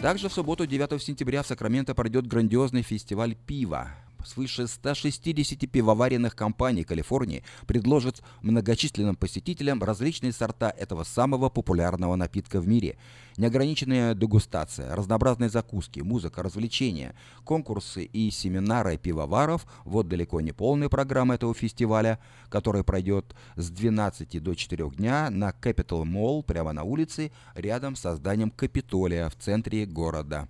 Также 0.00 0.30
в 0.30 0.32
субботу 0.32 0.66
9 0.66 1.02
сентября 1.02 1.42
в 1.42 1.46
Сакраменто 1.46 1.94
пройдет 1.94 2.26
грандиозный 2.26 2.80
фестиваль 2.80 3.34
пива 3.34 3.90
свыше 4.24 4.66
160 4.66 5.70
пивоваренных 5.70 6.34
компаний 6.34 6.84
Калифорнии 6.84 7.42
предложат 7.66 8.22
многочисленным 8.42 9.16
посетителям 9.16 9.82
различные 9.82 10.32
сорта 10.32 10.70
этого 10.70 11.04
самого 11.04 11.48
популярного 11.48 12.16
напитка 12.16 12.60
в 12.60 12.68
мире. 12.68 12.98
Неограниченная 13.36 14.14
дегустация, 14.14 14.94
разнообразные 14.94 15.48
закуски, 15.48 16.00
музыка, 16.00 16.42
развлечения, 16.42 17.14
конкурсы 17.44 18.04
и 18.04 18.30
семинары 18.30 18.96
пивоваров– 18.96 19.66
вот 19.84 20.08
далеко 20.08 20.40
не 20.40 20.52
полная 20.52 20.88
программа 20.88 21.34
этого 21.34 21.54
фестиваля, 21.54 22.18
который 22.48 22.84
пройдет 22.84 23.34
с 23.56 23.70
12 23.70 24.42
до 24.42 24.54
4 24.54 24.90
дня 24.90 25.30
на 25.30 25.50
Capital 25.50 26.04
Mall 26.04 26.42
прямо 26.42 26.72
на 26.72 26.82
улице 26.82 27.32
рядом 27.54 27.96
с 27.96 28.16
зданием 28.16 28.50
Капитолия 28.50 29.28
в 29.28 29.36
центре 29.36 29.86
города. 29.86 30.48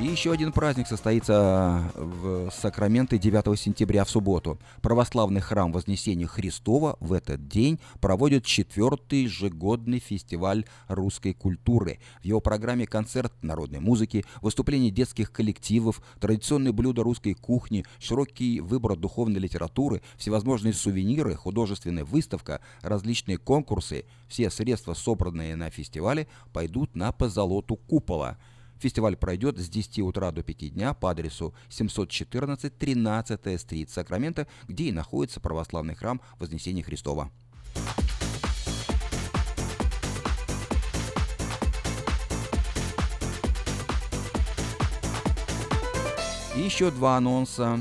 И 0.00 0.06
еще 0.06 0.32
один 0.32 0.50
праздник 0.50 0.86
состоится 0.86 1.92
в 1.94 2.50
Сакраменто 2.50 3.18
9 3.18 3.60
сентября 3.60 4.06
в 4.06 4.10
субботу. 4.10 4.58
Православный 4.80 5.42
храм 5.42 5.72
Вознесения 5.72 6.26
Христова 6.26 6.96
в 7.00 7.12
этот 7.12 7.48
день 7.48 7.78
проводит 8.00 8.46
четвертый 8.46 9.24
ежегодный 9.24 9.98
фестиваль 9.98 10.64
русской 10.88 11.34
культуры. 11.34 11.98
В 12.22 12.24
его 12.24 12.40
программе 12.40 12.86
концерт 12.86 13.30
народной 13.42 13.80
музыки, 13.80 14.24
выступления 14.40 14.90
детских 14.90 15.32
коллективов, 15.32 16.00
традиционные 16.18 16.72
блюда 16.72 17.02
русской 17.02 17.34
кухни, 17.34 17.84
широкий 17.98 18.60
выбор 18.60 18.96
духовной 18.96 19.38
литературы, 19.38 20.00
всевозможные 20.16 20.72
сувениры, 20.72 21.34
художественная 21.34 22.06
выставка, 22.06 22.62
различные 22.80 23.36
конкурсы. 23.36 24.06
Все 24.28 24.48
средства, 24.48 24.94
собранные 24.94 25.56
на 25.56 25.68
фестивале, 25.68 26.26
пойдут 26.54 26.96
на 26.96 27.12
позолоту 27.12 27.76
купола. 27.76 28.38
Фестиваль 28.80 29.14
пройдет 29.14 29.58
с 29.58 29.68
10 29.68 29.98
утра 30.00 30.32
до 30.32 30.42
5 30.42 30.72
дня 30.72 30.94
по 30.94 31.10
адресу 31.10 31.54
714 31.68 32.76
13 32.78 33.60
стрит 33.60 33.90
Сакраменто, 33.90 34.46
где 34.68 34.84
и 34.84 34.92
находится 34.92 35.38
православный 35.38 35.94
храм 35.94 36.20
Вознесения 36.38 36.82
Христова. 36.82 37.30
И 46.56 46.60
еще 46.62 46.90
два 46.90 47.18
анонса 47.18 47.80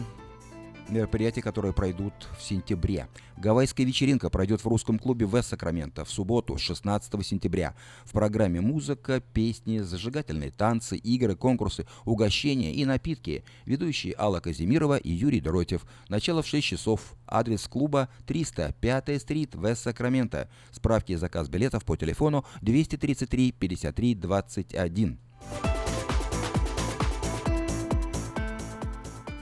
мероприятий, 0.92 1.42
которые 1.42 1.74
пройдут 1.74 2.14
в 2.38 2.44
сентябре. 2.44 3.08
Гавайская 3.38 3.86
вечеринка 3.86 4.30
пройдет 4.30 4.62
в 4.62 4.68
русском 4.68 5.00
клубе 5.00 5.26
в 5.26 5.42
Сакраменто 5.42 6.06
в 6.06 6.10
субботу, 6.10 6.58
16 6.58 7.26
сентября. 7.26 7.76
В 8.04 8.12
программе 8.12 8.62
музыка, 8.62 9.22
песни, 9.34 9.80
зажигательные 9.80 10.52
танцы, 10.52 10.98
игры, 10.98 11.36
конкурсы, 11.36 11.86
угощения 12.06 12.74
и 12.74 12.86
напитки. 12.86 13.44
Ведущие 13.66 14.16
Алла 14.18 14.40
Казимирова 14.40 14.98
и 14.98 15.12
Юрий 15.12 15.42
Доротев. 15.42 15.86
Начало 16.10 16.42
в 16.42 16.48
6 16.48 16.66
часов. 16.66 17.16
Адрес 17.28 17.68
клуба 17.68 18.10
305 18.28 19.22
стрит 19.22 19.56
в 19.56 19.76
Сакраменто. 19.76 20.50
Справки 20.72 21.14
и 21.14 21.16
заказ 21.16 21.50
билетов 21.50 21.86
по 21.86 21.96
телефону 21.96 22.46
233 22.62 23.54
53 23.54 24.16
21. 24.16 25.20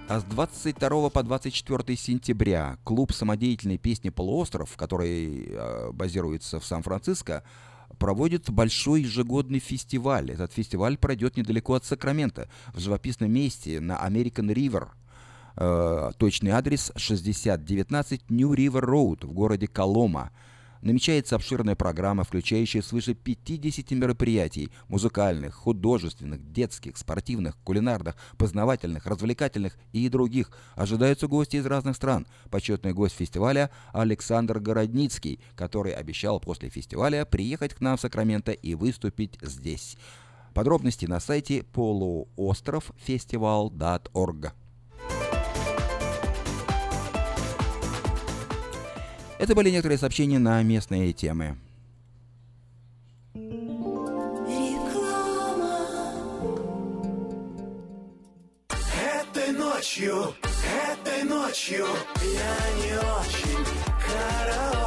А 0.09 0.21
с 0.21 0.23
22 0.23 1.09
по 1.09 1.21
24 1.21 1.97
сентября 1.97 2.77
клуб 2.85 3.11
самодеятельной 3.11 3.77
песни 3.77 4.07
«Полуостров», 4.07 4.77
который 4.77 5.49
э, 5.49 5.91
базируется 5.91 6.61
в 6.61 6.65
Сан-Франциско, 6.65 7.43
проводит 7.99 8.49
большой 8.49 9.01
ежегодный 9.01 9.59
фестиваль. 9.59 10.31
Этот 10.31 10.53
фестиваль 10.53 10.97
пройдет 10.97 11.35
недалеко 11.35 11.73
от 11.73 11.83
Сакрамента, 11.83 12.47
в 12.73 12.79
живописном 12.79 13.33
месте 13.33 13.81
на 13.81 13.95
American 13.95 14.53
River. 14.53 14.87
Э, 15.57 16.11
точный 16.17 16.51
адрес 16.51 16.93
6019 16.95 18.29
New 18.29 18.53
River 18.53 18.85
Road 18.85 19.27
в 19.27 19.33
городе 19.33 19.67
Колома 19.67 20.31
намечается 20.81 21.35
обширная 21.35 21.75
программа, 21.75 22.23
включающая 22.23 22.81
свыше 22.81 23.13
50 23.13 23.91
мероприятий– 23.91 24.71
музыкальных, 24.87 25.53
художественных, 25.55 26.51
детских, 26.51 26.97
спортивных, 26.97 27.55
кулинарных, 27.63 28.15
познавательных, 28.37 29.05
развлекательных 29.05 29.77
и 29.93 30.09
других. 30.09 30.51
Ожидаются 30.75 31.27
гости 31.27 31.57
из 31.57 31.65
разных 31.65 31.95
стран. 31.95 32.27
Почетный 32.49 32.93
гость 32.93 33.15
фестиваля– 33.15 33.69
Александр 33.93 34.59
Городницкий, 34.59 35.39
который 35.55 35.93
обещал 35.93 36.39
после 36.39 36.69
фестиваля 36.69 37.25
приехать 37.25 37.73
к 37.73 37.81
нам 37.81 37.97
в 37.97 38.01
Сакраменто 38.01 38.51
и 38.51 38.75
выступить 38.75 39.37
здесь. 39.41 39.97
Подробности 40.53 41.05
на 41.05 41.19
сайте 41.19 41.63
полуостровфестивал.org. 41.63 44.53
Это 49.39 49.53
были 49.53 49.69
некоторые 49.69 49.97
сообщения 49.97 50.39
на 50.39 50.61
местные 50.63 51.13
темы. 51.13 51.57
Этой 59.33 59.51
ночью, 59.51 60.33
этой 60.91 61.23
ночью 61.23 61.85
я 62.23 62.57
не 62.81 62.93
очень 62.97 63.65
караочен. 64.05 64.76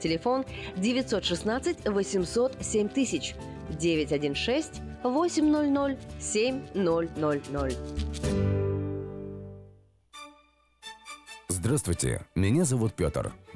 Телефон 0.00 0.44
916 0.76 1.86
800 1.86 2.56
7000 2.60 3.34
916 3.80 4.82
800 5.02 5.98
7000. 6.20 7.76
Здравствуйте, 11.48 12.22
меня 12.34 12.64
зовут 12.64 12.94
Петр. 12.94 13.32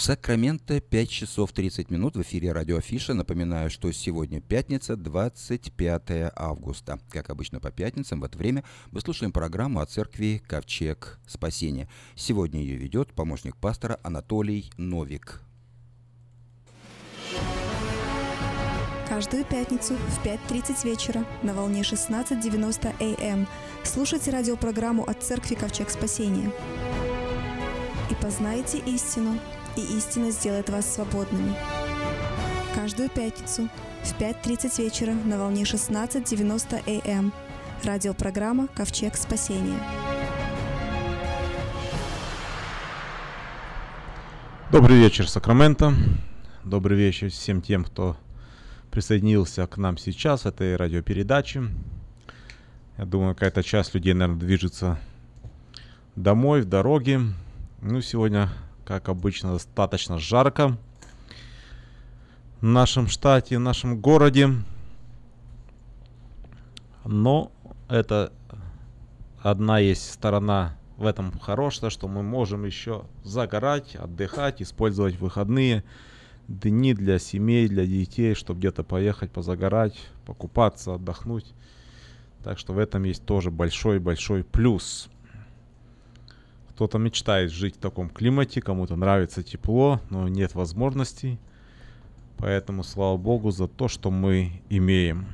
В 0.00 0.02
Сакраменто 0.02 0.80
5 0.80 1.10
часов 1.10 1.52
30 1.52 1.90
минут 1.90 2.16
в 2.16 2.22
эфире 2.22 2.52
радио 2.52 2.78
Афиша. 2.78 3.12
Напоминаю, 3.12 3.68
что 3.68 3.92
сегодня 3.92 4.40
пятница, 4.40 4.96
25 4.96 6.32
августа. 6.34 6.98
Как 7.10 7.28
обычно 7.28 7.60
по 7.60 7.70
пятницам 7.70 8.22
в 8.22 8.24
это 8.24 8.38
время 8.38 8.64
мы 8.92 9.02
слушаем 9.02 9.30
программу 9.30 9.78
о 9.80 9.84
церкви 9.84 10.42
Ковчег 10.48 11.18
Спасения. 11.26 11.86
Сегодня 12.14 12.62
ее 12.62 12.76
ведет 12.76 13.12
помощник 13.12 13.58
пастора 13.58 14.00
Анатолий 14.02 14.72
Новик. 14.78 15.42
Каждую 19.06 19.44
пятницу 19.44 19.96
в 19.96 20.24
5.30 20.24 20.82
вечера 20.86 21.26
на 21.42 21.52
волне 21.52 21.82
16.90 21.82 23.22
АМ 23.22 23.46
слушайте 23.84 24.30
радиопрограмму 24.30 25.04
от 25.04 25.22
Церкви 25.22 25.56
Ковчег 25.56 25.90
Спасения. 25.90 26.50
И 28.10 28.14
познайте 28.14 28.78
истину, 28.78 29.38
и 29.76 29.80
истина 29.96 30.30
сделает 30.30 30.70
вас 30.70 30.94
свободными. 30.94 31.54
Каждую 32.74 33.08
пятницу 33.08 33.68
в 34.02 34.20
5.30 34.20 34.82
вечера 34.82 35.12
на 35.12 35.38
волне 35.38 35.62
16.90 35.62 37.10
АМ 37.10 37.32
радиопрограмма 37.84 38.68
«Ковчег 38.68 39.16
спасения». 39.16 39.78
Добрый 44.70 44.98
вечер, 44.98 45.28
Сакраменто. 45.28 45.94
Добрый 46.62 46.96
вечер 46.96 47.28
всем 47.30 47.60
тем, 47.60 47.82
кто 47.82 48.16
присоединился 48.92 49.66
к 49.66 49.76
нам 49.78 49.96
сейчас 49.96 50.46
этой 50.46 50.76
радиопередаче. 50.76 51.64
Я 52.96 53.04
думаю, 53.04 53.34
какая-то 53.34 53.62
часть 53.62 53.94
людей, 53.94 54.12
наверное, 54.12 54.38
движется 54.38 54.98
домой, 56.14 56.60
в 56.62 56.66
дороге. 56.66 57.20
Ну, 57.80 58.00
сегодня, 58.00 58.50
как 58.90 59.08
обычно, 59.08 59.52
достаточно 59.52 60.18
жарко 60.18 60.76
в 62.60 62.64
нашем 62.64 63.06
штате, 63.06 63.56
в 63.56 63.60
нашем 63.60 64.00
городе. 64.00 64.48
Но 67.04 67.52
это 67.88 68.32
одна 69.40 69.78
есть 69.78 70.12
сторона 70.12 70.76
в 70.96 71.06
этом 71.06 71.30
хорошая, 71.38 71.90
что 71.90 72.08
мы 72.08 72.24
можем 72.24 72.64
еще 72.64 73.04
загорать, 73.22 73.94
отдыхать, 73.94 74.60
использовать 74.60 75.20
выходные 75.20 75.84
дни 76.48 76.92
для 76.92 77.20
семей, 77.20 77.68
для 77.68 77.86
детей, 77.86 78.34
чтобы 78.34 78.58
где-то 78.58 78.82
поехать, 78.82 79.30
позагорать, 79.30 79.96
покупаться, 80.26 80.94
отдохнуть. 80.94 81.54
Так 82.42 82.58
что 82.58 82.72
в 82.72 82.78
этом 82.80 83.04
есть 83.04 83.24
тоже 83.24 83.52
большой-большой 83.52 84.42
плюс. 84.42 85.08
Кто-то 86.80 86.96
мечтает 86.96 87.50
жить 87.50 87.76
в 87.76 87.78
таком 87.78 88.08
климате, 88.08 88.62
кому-то 88.62 88.96
нравится 88.96 89.42
тепло, 89.42 90.00
но 90.08 90.28
нет 90.28 90.54
возможностей. 90.54 91.38
Поэтому 92.38 92.84
слава 92.84 93.18
Богу 93.18 93.50
за 93.50 93.68
то, 93.68 93.86
что 93.86 94.10
мы 94.10 94.62
имеем. 94.70 95.26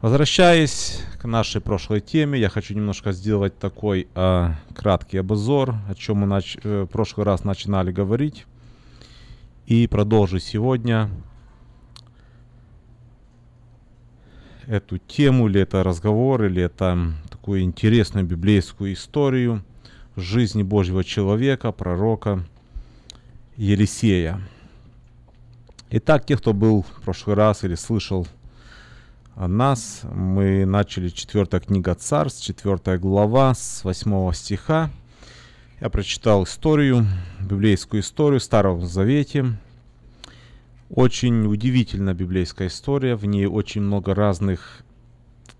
Возвращаясь 0.00 1.00
к 1.22 1.26
нашей 1.26 1.60
прошлой 1.60 2.00
теме, 2.00 2.40
я 2.40 2.48
хочу 2.48 2.74
немножко 2.74 3.12
сделать 3.12 3.56
такой 3.56 4.08
э, 4.16 4.50
краткий 4.74 5.18
обзор, 5.18 5.76
о 5.88 5.94
чем 5.94 6.16
мы 6.16 6.26
нач- 6.26 6.58
э, 6.64 6.82
в 6.82 6.86
прошлый 6.88 7.24
раз 7.24 7.44
начинали 7.44 7.92
говорить. 7.92 8.46
И 9.66 9.86
продолжу 9.86 10.40
сегодня 10.40 11.08
эту 14.68 14.98
тему, 14.98 15.48
или 15.48 15.60
это 15.60 15.82
разговор, 15.82 16.44
или 16.44 16.62
это 16.62 17.14
такую 17.30 17.62
интересную 17.62 18.24
библейскую 18.26 18.92
историю 18.92 19.64
жизни 20.14 20.62
Божьего 20.62 21.02
человека, 21.04 21.72
пророка 21.72 22.44
Елисея. 23.56 24.40
Итак, 25.90 26.26
те, 26.26 26.36
кто 26.36 26.52
был 26.52 26.82
в 26.82 27.02
прошлый 27.02 27.34
раз 27.34 27.64
или 27.64 27.74
слышал 27.74 28.26
о 29.34 29.48
нас, 29.48 30.02
мы 30.12 30.66
начали 30.66 31.08
4 31.08 31.46
книга 31.60 31.94
Царств, 31.94 32.44
4 32.44 32.98
глава 32.98 33.54
с 33.54 33.84
8 33.84 34.32
стиха. 34.34 34.90
Я 35.80 35.88
прочитал 35.88 36.44
историю, 36.44 37.06
библейскую 37.40 38.02
историю 38.02 38.40
в 38.40 38.42
Старом 38.42 38.84
Завете. 38.84 39.56
Очень 40.90 41.46
удивительная 41.46 42.14
библейская 42.14 42.68
история, 42.68 43.14
в 43.14 43.26
ней 43.26 43.44
очень 43.44 43.82
много 43.82 44.14
разных 44.14 44.82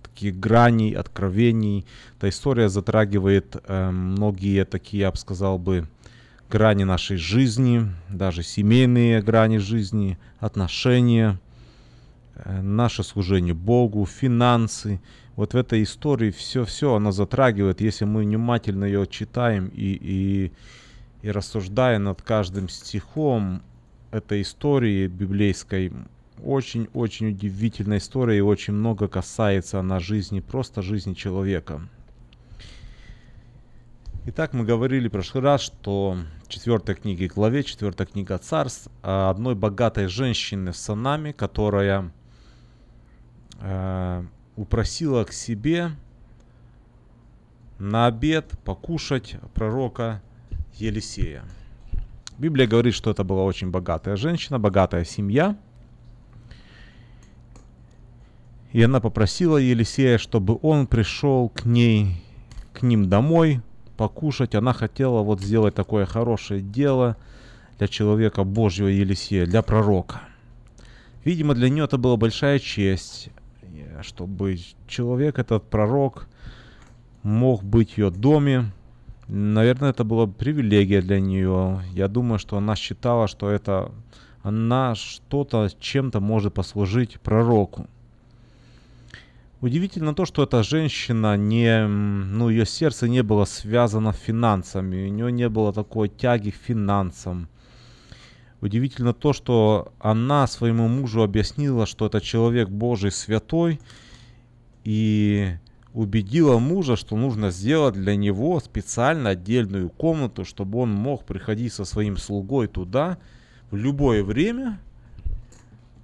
таких 0.02 0.40
граней, 0.40 0.92
откровений. 0.94 1.84
Эта 2.16 2.30
история 2.30 2.70
затрагивает 2.70 3.56
э, 3.66 3.90
многие 3.90 4.64
такие, 4.64 5.00
я 5.02 5.10
бы 5.10 5.18
сказал 5.18 5.58
бы, 5.58 5.86
грани 6.48 6.84
нашей 6.84 7.18
жизни, 7.18 7.82
даже 8.08 8.42
семейные 8.42 9.20
грани 9.20 9.58
жизни, 9.58 10.18
отношения, 10.40 11.38
э, 12.34 12.62
наше 12.62 13.02
служение 13.02 13.52
Богу, 13.52 14.06
финансы. 14.06 14.98
Вот 15.36 15.52
в 15.52 15.56
этой 15.58 15.82
истории 15.82 16.30
все-все 16.30 16.94
она 16.94 17.12
затрагивает, 17.12 17.82
если 17.82 18.06
мы 18.06 18.22
внимательно 18.22 18.86
ее 18.86 19.06
читаем 19.06 19.68
и, 19.74 19.92
и, 19.92 20.52
и 21.20 21.30
рассуждая 21.30 21.98
над 21.98 22.22
каждым 22.22 22.70
стихом 22.70 23.62
этой 24.10 24.42
истории 24.42 25.06
библейской, 25.06 25.92
очень-очень 26.42 27.30
удивительная 27.30 27.98
история 27.98 28.38
и 28.38 28.42
очень 28.42 28.74
много 28.74 29.08
касается 29.08 29.80
она 29.80 29.98
жизни, 30.00 30.40
просто 30.40 30.82
жизни 30.82 31.14
человека. 31.14 31.82
Итак, 34.26 34.52
мы 34.52 34.64
говорили 34.64 35.08
в 35.08 35.12
прошлый 35.12 35.42
раз, 35.42 35.62
что 35.62 36.18
в 36.44 36.48
четвертой 36.48 36.94
книге 36.94 37.28
главе, 37.28 37.62
четвертая 37.62 38.06
книга 38.06 38.36
царств, 38.38 38.88
одной 39.00 39.54
богатой 39.54 40.06
женщины 40.06 40.74
с 40.74 40.78
сынами, 40.78 41.32
которая 41.32 42.12
э, 43.60 44.24
упросила 44.56 45.24
к 45.24 45.32
себе 45.32 45.92
на 47.78 48.06
обед 48.06 48.52
покушать 48.64 49.36
пророка 49.54 50.20
Елисея. 50.74 51.44
Библия 52.38 52.66
говорит, 52.66 52.94
что 52.94 53.10
это 53.10 53.24
была 53.24 53.42
очень 53.42 53.70
богатая 53.70 54.16
женщина, 54.16 54.58
богатая 54.58 55.04
семья– 55.04 55.56
и 58.72 58.82
она 58.82 59.00
попросила 59.00 59.56
Елисея, 59.56 60.18
чтобы 60.18 60.58
он 60.62 60.86
пришел 60.86 61.48
к 61.48 61.64
ней, 61.64 62.22
к 62.72 62.82
ним 62.82 63.08
домой, 63.08 63.62
покушать. 63.96 64.54
Она 64.54 64.72
хотела 64.72 65.22
вот 65.22 65.40
сделать 65.40 65.74
такое 65.74 66.04
хорошее 66.04 66.60
дело 66.60 67.16
для 67.78 67.88
человека 67.88 68.44
Божьего 68.44 68.88
Елисея, 68.88 69.46
для 69.46 69.62
пророка. 69.62 70.20
Видимо, 71.24 71.54
для 71.54 71.70
нее 71.70 71.84
это 71.84 71.96
была 71.96 72.16
большая 72.16 72.58
честь, 72.58 73.30
чтобы 74.02 74.58
человек, 74.86 75.38
этот 75.38 75.64
пророк, 75.68 76.28
мог 77.22 77.64
быть 77.64 77.94
в 77.94 77.98
ее 77.98 78.10
доме. 78.10 78.70
Наверное, 79.28 79.90
это 79.90 80.04
была 80.04 80.26
привилегия 80.26 81.02
для 81.02 81.20
нее. 81.20 81.82
Я 81.92 82.08
думаю, 82.08 82.38
что 82.38 82.56
она 82.56 82.74
считала, 82.76 83.28
что 83.28 83.50
это 83.50 83.92
она 84.42 84.94
что-то 84.94 85.68
чем-то 85.78 86.20
может 86.20 86.54
послужить 86.54 87.20
пророку. 87.20 87.86
Удивительно 89.60 90.14
то, 90.14 90.24
что 90.24 90.44
эта 90.44 90.62
женщина 90.62 91.36
не, 91.36 91.86
ну, 91.86 92.48
ее 92.48 92.64
сердце 92.64 93.08
не 93.08 93.22
было 93.22 93.44
связано 93.44 94.12
финансами, 94.12 95.08
у 95.08 95.12
нее 95.12 95.32
не 95.32 95.48
было 95.48 95.72
такой 95.72 96.08
тяги 96.08 96.50
к 96.50 96.54
финансам. 96.54 97.48
Удивительно 98.60 99.12
то, 99.12 99.32
что 99.32 99.92
она 99.98 100.46
своему 100.46 100.88
мужу 100.88 101.22
объяснила, 101.22 101.86
что 101.86 102.06
это 102.06 102.20
человек 102.20 102.68
Божий 102.68 103.10
святой, 103.10 103.80
и 104.84 105.56
убедила 105.98 106.58
мужа, 106.58 106.94
что 106.94 107.16
нужно 107.16 107.50
сделать 107.50 107.94
для 107.94 108.14
него 108.14 108.60
специально 108.60 109.30
отдельную 109.30 109.90
комнату, 109.90 110.44
чтобы 110.44 110.78
он 110.78 110.92
мог 110.92 111.24
приходить 111.24 111.72
со 111.72 111.84
своим 111.84 112.16
слугой 112.16 112.68
туда 112.68 113.18
в 113.72 113.76
любое 113.76 114.22
время 114.22 114.78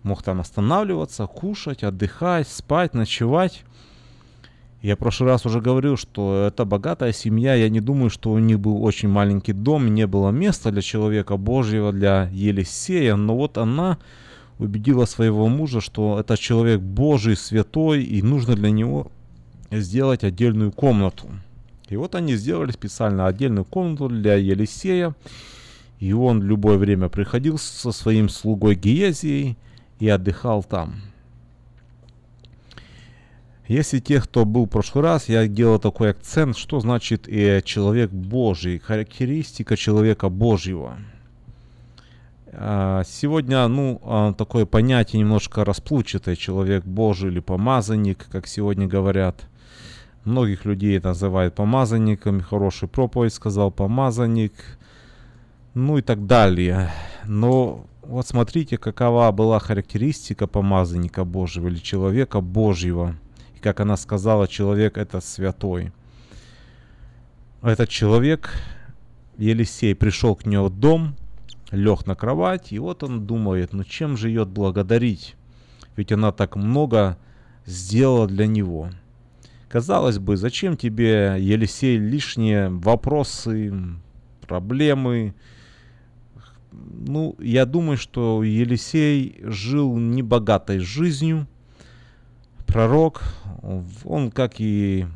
мог 0.02 0.22
там 0.22 0.40
останавливаться, 0.40 1.26
кушать, 1.26 1.84
отдыхать, 1.84 2.48
спать, 2.48 2.92
ночевать. 2.92 3.64
Я 4.82 4.96
в 4.96 4.98
прошлый 4.98 5.30
раз 5.30 5.46
уже 5.46 5.60
говорил, 5.60 5.96
что 5.96 6.44
это 6.48 6.64
богатая 6.64 7.12
семья. 7.12 7.54
Я 7.54 7.68
не 7.68 7.80
думаю, 7.80 8.10
что 8.10 8.32
у 8.32 8.38
них 8.38 8.58
был 8.58 8.84
очень 8.84 9.08
маленький 9.08 9.52
дом, 9.52 9.94
не 9.94 10.08
было 10.08 10.30
места 10.30 10.72
для 10.72 10.82
человека 10.82 11.36
Божьего, 11.36 11.92
для 11.92 12.28
Елисея. 12.32 13.14
Но 13.14 13.36
вот 13.36 13.56
она 13.58 13.98
убедила 14.58 15.06
своего 15.06 15.48
мужа, 15.48 15.80
что 15.80 16.18
это 16.18 16.36
человек 16.36 16.80
Божий, 16.80 17.36
святой, 17.36 18.02
и 18.02 18.20
нужно 18.22 18.56
для 18.56 18.70
него 18.70 19.10
сделать 19.80 20.24
отдельную 20.24 20.72
комнату. 20.72 21.28
И 21.88 21.96
вот 21.96 22.14
они 22.14 22.34
сделали 22.34 22.72
специально 22.72 23.26
отдельную 23.26 23.64
комнату 23.64 24.08
для 24.08 24.34
Елисея. 24.34 25.14
И 26.00 26.12
он 26.12 26.42
любое 26.42 26.76
время 26.76 27.08
приходил 27.08 27.58
со 27.58 27.92
своим 27.92 28.28
слугой 28.28 28.74
Гиезией 28.74 29.56
и 30.00 30.08
отдыхал 30.08 30.62
там. 30.62 30.96
Если 33.66 33.98
те, 33.98 34.20
кто 34.20 34.44
был 34.44 34.66
в 34.66 34.68
прошлый 34.68 35.04
раз, 35.04 35.28
я 35.28 35.46
делал 35.48 35.78
такой 35.78 36.10
акцент, 36.10 36.56
что 36.56 36.80
значит 36.80 37.26
э, 37.28 37.62
человек 37.62 38.10
Божий, 38.10 38.78
характеристика 38.78 39.76
человека 39.76 40.28
Божьего. 40.28 40.98
А, 42.52 43.02
сегодня, 43.04 43.66
ну, 43.68 44.00
а, 44.04 44.32
такое 44.34 44.66
понятие 44.66 45.20
немножко 45.20 45.64
расплывчатое, 45.64 46.36
человек 46.36 46.84
Божий 46.84 47.30
или 47.30 47.40
помазанник, 47.40 48.26
как 48.30 48.46
сегодня 48.46 48.86
говорят. 48.86 49.48
Многих 50.24 50.64
людей 50.64 50.98
называют 51.00 51.54
помазанниками, 51.54 52.40
хороший 52.40 52.88
проповедь 52.88 53.34
сказал 53.34 53.70
помазанник, 53.70 54.52
ну 55.74 55.98
и 55.98 56.02
так 56.02 56.26
далее. 56.26 56.90
Но 57.26 57.84
вот 58.00 58.26
смотрите, 58.26 58.78
какова 58.78 59.30
была 59.32 59.58
характеристика 59.58 60.46
помазанника 60.46 61.24
Божьего 61.24 61.68
или 61.68 61.76
человека 61.76 62.40
Божьего. 62.40 63.16
И 63.54 63.58
как 63.58 63.80
она 63.80 63.98
сказала, 63.98 64.48
человек 64.48 64.96
это 64.96 65.20
святой. 65.20 65.92
Этот 67.60 67.90
человек, 67.90 68.50
Елисей, 69.36 69.94
пришел 69.94 70.34
к 70.36 70.46
нему 70.46 70.66
в 70.66 70.70
дом, 70.70 71.16
лег 71.70 72.06
на 72.06 72.14
кровать, 72.14 72.72
и 72.72 72.78
вот 72.78 73.02
он 73.02 73.26
думает, 73.26 73.74
ну 73.74 73.84
чем 73.84 74.16
же 74.16 74.28
ее 74.28 74.46
благодарить? 74.46 75.34
Ведь 75.96 76.12
она 76.12 76.32
так 76.32 76.56
много 76.56 77.18
сделала 77.66 78.26
для 78.26 78.46
него. 78.46 78.90
Казалось 79.74 80.20
бы, 80.20 80.36
зачем 80.36 80.76
тебе, 80.76 81.34
Елисей, 81.40 81.96
лишние 81.96 82.68
вопросы, 82.68 83.74
проблемы, 84.46 85.34
ну, 86.70 87.34
я 87.40 87.66
думаю, 87.66 87.96
что 87.96 88.44
Елисей 88.44 89.36
жил 89.42 89.96
небогатой 89.96 90.78
жизнью. 90.78 91.48
Пророк, 92.66 93.24
он, 94.04 94.30
как 94.30 94.60
и 94.60 95.06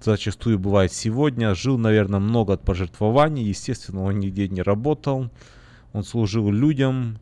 зачастую 0.00 0.60
бывает 0.60 0.92
сегодня, 0.92 1.56
жил, 1.56 1.76
наверное, 1.76 2.20
много 2.20 2.52
от 2.52 2.62
пожертвований. 2.62 3.42
Естественно, 3.42 4.04
он 4.04 4.20
нигде 4.20 4.48
не 4.48 4.62
работал. 4.62 5.32
Он 5.92 6.04
служил 6.04 6.48
людям. 6.52 7.18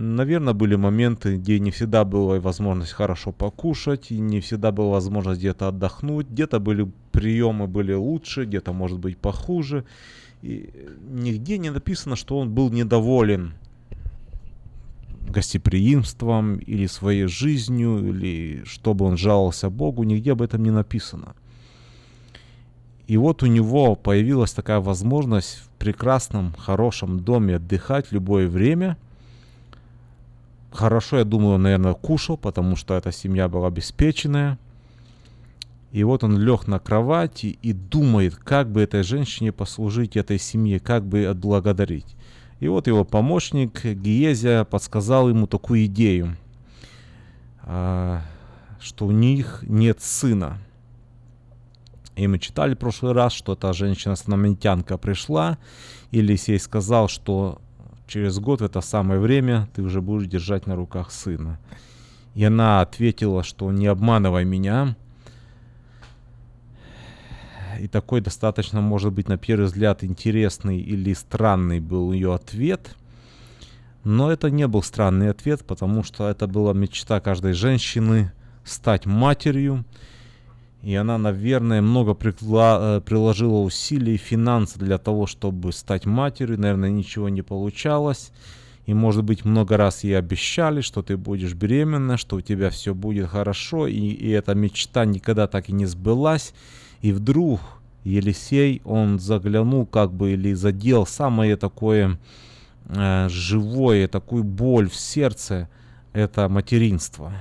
Наверное, 0.00 0.54
были 0.54 0.76
моменты, 0.76 1.38
где 1.38 1.58
не 1.58 1.72
всегда 1.72 2.04
была 2.04 2.38
возможность 2.38 2.92
хорошо 2.92 3.32
покушать, 3.32 4.12
и 4.12 4.20
не 4.20 4.38
всегда 4.38 4.70
была 4.70 4.90
возможность 4.92 5.40
где-то 5.40 5.66
отдохнуть. 5.66 6.28
Где-то 6.28 6.60
были 6.60 6.88
приемы 7.10 7.66
были 7.66 7.94
лучше, 7.94 8.44
где-то, 8.44 8.72
может 8.72 9.00
быть, 9.00 9.18
похуже. 9.18 9.84
И 10.40 10.70
нигде 11.10 11.58
не 11.58 11.70
написано, 11.70 12.14
что 12.14 12.38
он 12.38 12.52
был 12.54 12.70
недоволен 12.70 13.54
гостеприимством 15.28 16.58
или 16.58 16.86
своей 16.86 17.26
жизнью, 17.26 17.98
или 18.10 18.62
чтобы 18.66 19.04
он 19.04 19.16
жаловался 19.16 19.68
Богу, 19.68 20.04
нигде 20.04 20.30
об 20.30 20.42
этом 20.42 20.62
не 20.62 20.70
написано. 20.70 21.34
И 23.08 23.16
вот 23.16 23.42
у 23.42 23.46
него 23.46 23.96
появилась 23.96 24.52
такая 24.52 24.78
возможность 24.78 25.56
в 25.56 25.68
прекрасном, 25.70 26.54
хорошем 26.56 27.18
доме 27.18 27.56
отдыхать 27.56 28.12
любое 28.12 28.46
время. 28.46 28.96
Хорошо, 30.70 31.18
я 31.18 31.24
думаю, 31.24 31.54
он, 31.54 31.62
наверное, 31.62 31.94
кушал, 31.94 32.36
потому 32.36 32.76
что 32.76 32.94
эта 32.94 33.10
семья 33.10 33.48
была 33.48 33.68
обеспеченная. 33.68 34.58
И 35.90 36.04
вот 36.04 36.22
он 36.22 36.38
лег 36.38 36.66
на 36.66 36.78
кровати 36.78 37.58
и 37.62 37.72
думает, 37.72 38.36
как 38.36 38.70
бы 38.70 38.82
этой 38.82 39.02
женщине 39.02 39.52
послужить, 39.52 40.16
этой 40.16 40.38
семье, 40.38 40.80
как 40.80 41.06
бы 41.06 41.24
отблагодарить. 41.24 42.16
И 42.60 42.68
вот 42.68 42.86
его 42.86 43.04
помощник 43.04 43.84
Гиезия 43.84 44.64
подсказал 44.64 45.30
ему 45.30 45.46
такую 45.46 45.86
идею, 45.86 46.36
а, 47.62 48.22
что 48.80 49.06
у 49.06 49.12
них 49.12 49.64
нет 49.66 50.02
сына. 50.02 50.58
И 52.16 52.26
мы 52.26 52.38
читали 52.38 52.74
в 52.74 52.78
прошлый 52.78 53.12
раз, 53.12 53.32
что 53.32 53.52
эта 53.52 53.72
женщина-станаментянка 53.72 54.98
пришла, 54.98 55.56
Елисей 56.10 56.58
сказал, 56.58 57.08
что 57.08 57.60
через 58.08 58.38
год 58.40 58.60
в 58.60 58.64
это 58.64 58.80
самое 58.80 59.20
время 59.20 59.68
ты 59.74 59.82
уже 59.82 60.00
будешь 60.00 60.26
держать 60.26 60.66
на 60.66 60.74
руках 60.74 61.12
сына. 61.12 61.60
И 62.34 62.44
она 62.44 62.80
ответила, 62.80 63.44
что 63.44 63.70
не 63.70 63.86
обманывай 63.86 64.44
меня, 64.44 64.96
и 67.78 67.86
такой 67.86 68.20
достаточно, 68.20 68.80
может 68.80 69.12
быть, 69.12 69.28
на 69.28 69.38
первый 69.38 69.66
взгляд 69.66 70.02
интересный 70.02 70.80
или 70.80 71.12
странный 71.14 71.80
был 71.80 72.12
ее 72.12 72.34
ответ. 72.34 72.96
Но 74.04 74.32
это 74.32 74.50
не 74.50 74.66
был 74.66 74.82
странный 74.82 75.30
ответ, 75.30 75.64
потому 75.64 76.02
что 76.02 76.28
это 76.28 76.46
была 76.46 76.72
мечта 76.72 77.20
каждой 77.20 77.52
женщины 77.52 78.32
стать 78.64 79.06
матерью. 79.06 79.84
И 80.82 80.94
она, 80.94 81.18
наверное, 81.18 81.82
много 81.82 82.12
э, 82.12 83.00
приложила 83.04 83.58
усилий 83.58 84.14
и 84.14 84.18
финансов 84.18 84.78
для 84.78 84.98
того, 84.98 85.26
чтобы 85.26 85.72
стать 85.72 86.06
матерью. 86.06 86.60
Наверное, 86.60 86.90
ничего 86.90 87.28
не 87.28 87.42
получалось. 87.42 88.32
И, 88.86 88.94
может 88.94 89.24
быть, 89.24 89.44
много 89.44 89.76
раз 89.76 90.04
ей 90.04 90.16
обещали, 90.16 90.80
что 90.80 91.02
ты 91.02 91.16
будешь 91.16 91.54
беременна, 91.54 92.16
что 92.16 92.36
у 92.36 92.40
тебя 92.40 92.70
все 92.70 92.94
будет 92.94 93.28
хорошо. 93.28 93.86
И, 93.86 93.96
и 93.96 94.30
эта 94.30 94.54
мечта 94.54 95.04
никогда 95.04 95.46
так 95.46 95.68
и 95.68 95.72
не 95.72 95.84
сбылась. 95.84 96.54
И 97.02 97.12
вдруг 97.12 97.60
Елисей, 98.04 98.80
он 98.84 99.18
заглянул 99.18 99.84
как 99.84 100.12
бы 100.12 100.32
или 100.32 100.54
задел 100.54 101.06
самое 101.06 101.56
такое 101.56 102.18
э, 102.86 103.28
живое, 103.28 104.08
такую 104.08 104.44
боль 104.44 104.88
в 104.88 104.94
сердце, 104.94 105.68
это 106.12 106.48
материнство. 106.48 107.32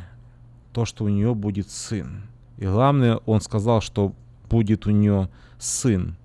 То, 0.73 0.85
что 0.85 1.05
у 1.05 1.09
нее 1.09 1.33
будет 1.33 1.69
сын. 1.69 2.23
И 2.57 2.65
главное, 2.65 3.17
он 3.25 3.41
сказал, 3.41 3.81
что 3.81 4.13
будет 4.49 4.87
у 4.87 4.91
нее 4.91 5.29
сын. 5.59 6.15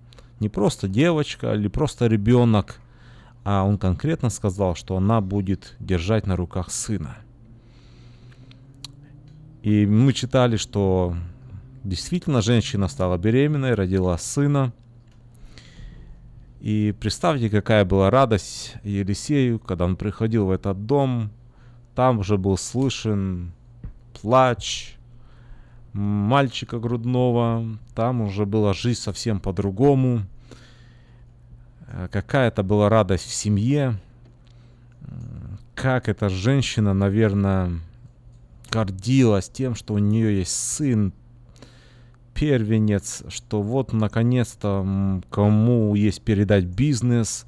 Не 0.40 0.48
просто 0.48 0.88
девочка 0.88 1.54
или 1.54 1.68
просто 1.68 2.06
ребенок, 2.06 2.80
а 3.44 3.64
он 3.64 3.78
конкретно 3.78 4.30
сказал, 4.30 4.74
что 4.74 4.96
она 4.96 5.20
будет 5.20 5.76
держать 5.78 6.26
на 6.26 6.36
руках 6.36 6.70
сына. 6.70 7.16
И 9.62 9.86
мы 9.86 10.12
читали, 10.12 10.56
что 10.56 11.14
действительно 11.84 12.42
женщина 12.42 12.88
стала 12.88 13.16
беременной, 13.18 13.74
родила 13.74 14.16
сына. 14.18 14.72
И 16.60 16.94
представьте, 16.98 17.50
какая 17.50 17.84
была 17.84 18.10
радость 18.10 18.74
Елисею, 18.82 19.58
когда 19.58 19.84
он 19.84 19.96
приходил 19.96 20.46
в 20.46 20.50
этот 20.50 20.86
дом. 20.86 21.30
Там 21.94 22.20
уже 22.20 22.38
был 22.38 22.56
слышен 22.56 23.52
плач 24.20 24.96
мальчика 25.92 26.78
грудного. 26.78 27.64
Там 27.94 28.22
уже 28.22 28.46
была 28.46 28.72
жизнь 28.72 29.00
совсем 29.00 29.40
по-другому. 29.40 30.22
Э, 31.88 32.08
какая-то 32.10 32.62
была 32.62 32.88
радость 32.88 33.26
в 33.26 33.34
семье. 33.34 34.00
Как 35.74 36.08
эта 36.08 36.28
женщина, 36.28 36.94
наверное, 36.94 37.80
гордилась 38.70 39.48
тем, 39.48 39.74
что 39.74 39.94
у 39.94 39.98
нее 39.98 40.38
есть 40.38 40.52
сын, 40.52 41.12
первенец, 42.34 43.22
что 43.28 43.62
вот 43.62 43.92
наконец-то 43.92 45.20
кому 45.30 45.94
есть 45.94 46.22
передать 46.22 46.64
бизнес, 46.64 47.46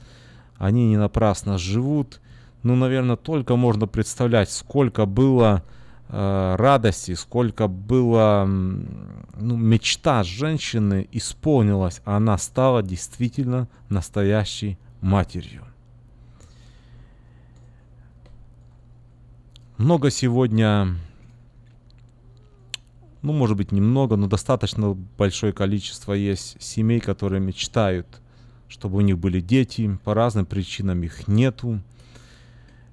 они 0.59 0.89
не 0.89 0.97
напрасно 0.97 1.59
живут. 1.59 2.21
Ну, 2.63 2.77
наверное, 2.77 3.17
только 3.17 3.57
можно 3.57 3.87
представлять, 3.87 4.51
сколько 4.51 5.07
было 5.07 5.63
радости, 6.09 7.15
сколько 7.15 7.67
было 7.67 8.45
ну, 8.47 9.57
мечта 9.57 10.23
женщины 10.23 11.09
исполнилась, 11.13 12.03
она 12.05 12.39
стала 12.39 12.83
действительно 12.83 13.69
настоящей 13.89 14.79
матерью. 15.01 15.65
Много 19.77 20.11
сегодня 20.11 20.97
ну, 23.25 23.33
может 23.33 23.57
быть, 23.57 23.73
немного, 23.73 24.17
но 24.17 24.27
достаточно 24.27 24.93
большое 25.17 25.55
количество 25.55 26.13
есть 26.13 26.61
семей, 26.61 27.01
которые 27.01 27.41
мечтают, 27.41 28.07
чтобы 28.69 28.99
у 28.99 29.01
них 29.01 29.19
были 29.19 29.41
дети, 29.41 29.99
по 30.05 30.13
разным 30.13 30.45
причинам 30.45 31.03
их 31.03 31.27
нету. 31.27 31.81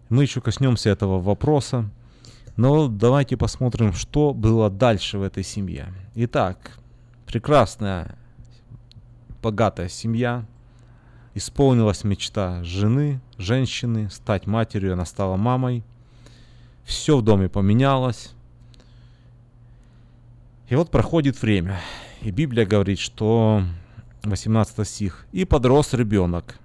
Мы 0.07 0.23
еще 0.23 0.39
коснемся 0.39 0.89
этого 0.89 1.19
вопроса. 1.19 1.89
Но 2.57 2.87
давайте 2.87 3.37
посмотрим, 3.37 3.93
что 3.93 4.33
было 4.33 4.69
дальше 4.69 5.17
в 5.17 5.23
этой 5.23 5.43
семье. 5.43 5.93
Итак, 6.15 6.79
прекрасная, 7.25 8.17
богатая 9.41 9.89
семья. 9.89 10.45
Исполнилась 11.33 12.03
мечта 12.03 12.61
жены, 12.63 13.21
женщины, 13.37 14.09
стать 14.09 14.47
матерью, 14.47 14.93
она 14.93 15.05
стала 15.05 15.37
мамой. 15.37 15.83
Все 16.83 17.17
в 17.17 17.21
доме 17.21 17.47
поменялось. 17.47 18.31
И 20.67 20.75
вот 20.75 20.91
проходит 20.91 21.41
время, 21.41 21.79
и 22.21 22.31
Библия 22.31 22.65
говорит, 22.65 22.99
что 22.99 23.63
18 24.23 24.87
стих. 24.87 25.25
«И 25.31 25.45
подрос 25.45 25.93
ребенок. 25.93 26.57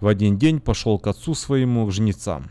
В 0.00 0.06
один 0.06 0.38
день 0.38 0.60
пошел 0.60 0.98
к 0.98 1.06
отцу 1.06 1.34
своему, 1.34 1.86
к 1.86 1.92
жнецам». 1.92 2.46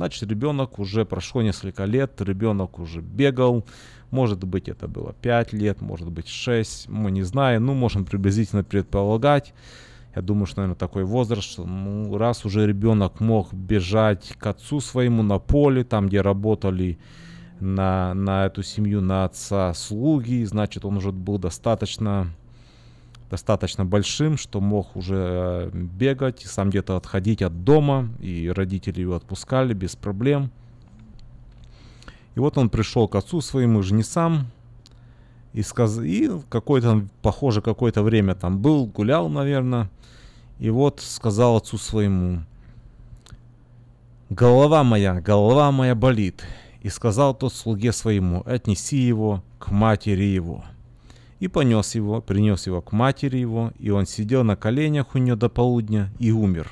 Значит, 0.00 0.30
ребенок 0.30 0.78
уже 0.78 1.04
прошло 1.04 1.42
несколько 1.42 1.84
лет, 1.84 2.22
ребенок 2.22 2.78
уже 2.78 3.02
бегал. 3.02 3.66
Может 4.10 4.42
быть, 4.44 4.66
это 4.66 4.88
было 4.88 5.12
5 5.12 5.52
лет, 5.52 5.82
может 5.82 6.10
быть 6.10 6.26
6, 6.26 6.88
мы 6.88 7.10
не 7.10 7.20
знаем. 7.20 7.66
Ну, 7.66 7.74
можем 7.74 8.06
приблизительно 8.06 8.64
предполагать. 8.64 9.52
Я 10.16 10.22
думаю, 10.22 10.46
что, 10.46 10.62
наверное, 10.62 10.78
такой 10.78 11.04
возраст, 11.04 11.46
что 11.46 11.66
ну, 11.66 12.16
раз 12.16 12.46
уже 12.46 12.66
ребенок 12.66 13.20
мог 13.20 13.52
бежать 13.52 14.32
к 14.38 14.46
отцу 14.46 14.80
своему 14.80 15.22
на 15.22 15.38
поле, 15.38 15.84
там, 15.84 16.08
где 16.08 16.22
работали 16.22 16.98
на, 17.60 18.14
на 18.14 18.46
эту 18.46 18.62
семью, 18.62 19.02
на 19.02 19.26
отца 19.26 19.74
слуги, 19.74 20.44
значит, 20.44 20.86
он 20.86 20.96
уже 20.96 21.12
был 21.12 21.36
достаточно, 21.36 22.28
достаточно 23.30 23.84
большим, 23.84 24.36
что 24.36 24.60
мог 24.60 24.96
уже 24.96 25.14
э, 25.16 25.70
бегать, 25.72 26.42
сам 26.44 26.70
где-то 26.70 26.96
отходить 26.96 27.42
от 27.42 27.64
дома, 27.64 28.08
и 28.18 28.48
родители 28.48 29.00
его 29.00 29.14
отпускали 29.14 29.72
без 29.72 29.94
проблем. 29.94 30.50
И 32.34 32.40
вот 32.40 32.58
он 32.58 32.70
пришел 32.70 33.06
к 33.06 33.14
отцу 33.14 33.40
своему 33.40 33.82
жнецам, 33.82 34.48
и, 35.52 35.62
сказ... 35.62 35.98
и 35.98 36.30
какое-то, 36.48 37.06
похоже, 37.22 37.62
какое-то 37.62 38.02
время 38.02 38.34
там 38.34 38.58
был, 38.58 38.86
гулял, 38.86 39.28
наверное, 39.28 39.90
и 40.58 40.70
вот 40.70 41.00
сказал 41.00 41.56
отцу 41.56 41.78
своему, 41.78 42.42
«Голова 44.28 44.84
моя, 44.84 45.20
голова 45.20 45.72
моя 45.72 45.94
болит, 45.94 46.44
и 46.82 46.88
сказал 46.88 47.34
тот 47.34 47.52
слуге 47.52 47.92
своему, 47.92 48.42
отнеси 48.46 48.96
его 48.96 49.42
к 49.58 49.70
матери 49.70 50.24
его. 50.24 50.64
И 51.40 51.48
понес 51.48 51.94
его, 51.94 52.20
принес 52.20 52.66
его 52.66 52.80
к 52.82 52.92
матери 52.92 53.38
его, 53.38 53.72
и 53.78 53.90
он 53.90 54.06
сидел 54.06 54.44
на 54.44 54.56
коленях 54.56 55.14
у 55.14 55.18
нее 55.18 55.36
до 55.36 55.48
полудня 55.48 56.12
и 56.18 56.30
умер. 56.30 56.70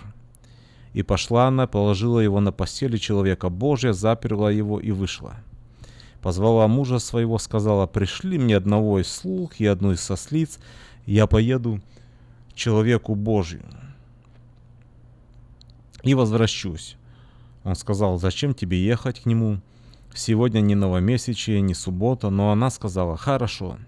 И 0.93 1.03
пошла 1.03 1.49
она, 1.49 1.66
положила 1.66 2.21
его 2.21 2.39
на 2.41 2.53
постели 2.53 2.99
человека 2.99 3.49
Божия, 3.49 3.93
заперла 3.93 4.51
его 4.51 4.79
и 4.79 4.91
вышла. 4.91 5.35
Позвала 6.23 6.69
мужа 6.69 6.99
своего, 6.99 7.39
сказала, 7.39 7.87
пришли 7.87 8.39
мне 8.39 8.57
одного 8.57 9.01
из 9.01 9.09
слуг 9.09 9.55
и 9.59 9.66
одну 9.66 9.93
из 9.93 10.01
сослиц, 10.01 10.59
я 11.07 11.27
поеду 11.27 11.81
человеку 12.55 13.14
Божию 13.14 13.64
и 16.03 16.14
возвращусь. 16.14 16.97
Он 17.64 17.75
сказал, 17.75 18.19
зачем 18.19 18.55
тебе 18.55 18.83
ехать 18.83 19.21
к 19.21 19.27
нему? 19.27 19.61
Сегодня 20.14 20.61
не 20.61 20.75
новомесячие, 20.75 21.61
не 21.61 21.75
суббота, 21.75 22.31
но 22.31 22.51
она 22.51 22.71
сказала 22.71 23.16
«Хорошо». 23.16 23.79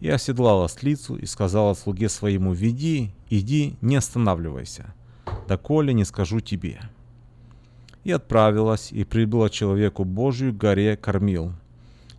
И 0.00 0.08
оседлала 0.08 0.68
слицу 0.68 1.16
и 1.16 1.26
сказала 1.26 1.74
слуге 1.74 2.08
своему 2.08 2.52
«Веди, 2.52 3.12
иди, 3.28 3.76
не 3.82 3.96
останавливайся, 3.96 4.94
доколе 5.46 5.92
не 5.92 6.04
скажу 6.04 6.40
тебе». 6.40 6.80
И 8.04 8.10
отправилась, 8.10 8.92
и 8.92 9.04
прибыла 9.04 9.50
человеку 9.50 10.04
Божию 10.04 10.54
к 10.54 10.56
горе 10.56 10.96
Кормил. 10.96 11.52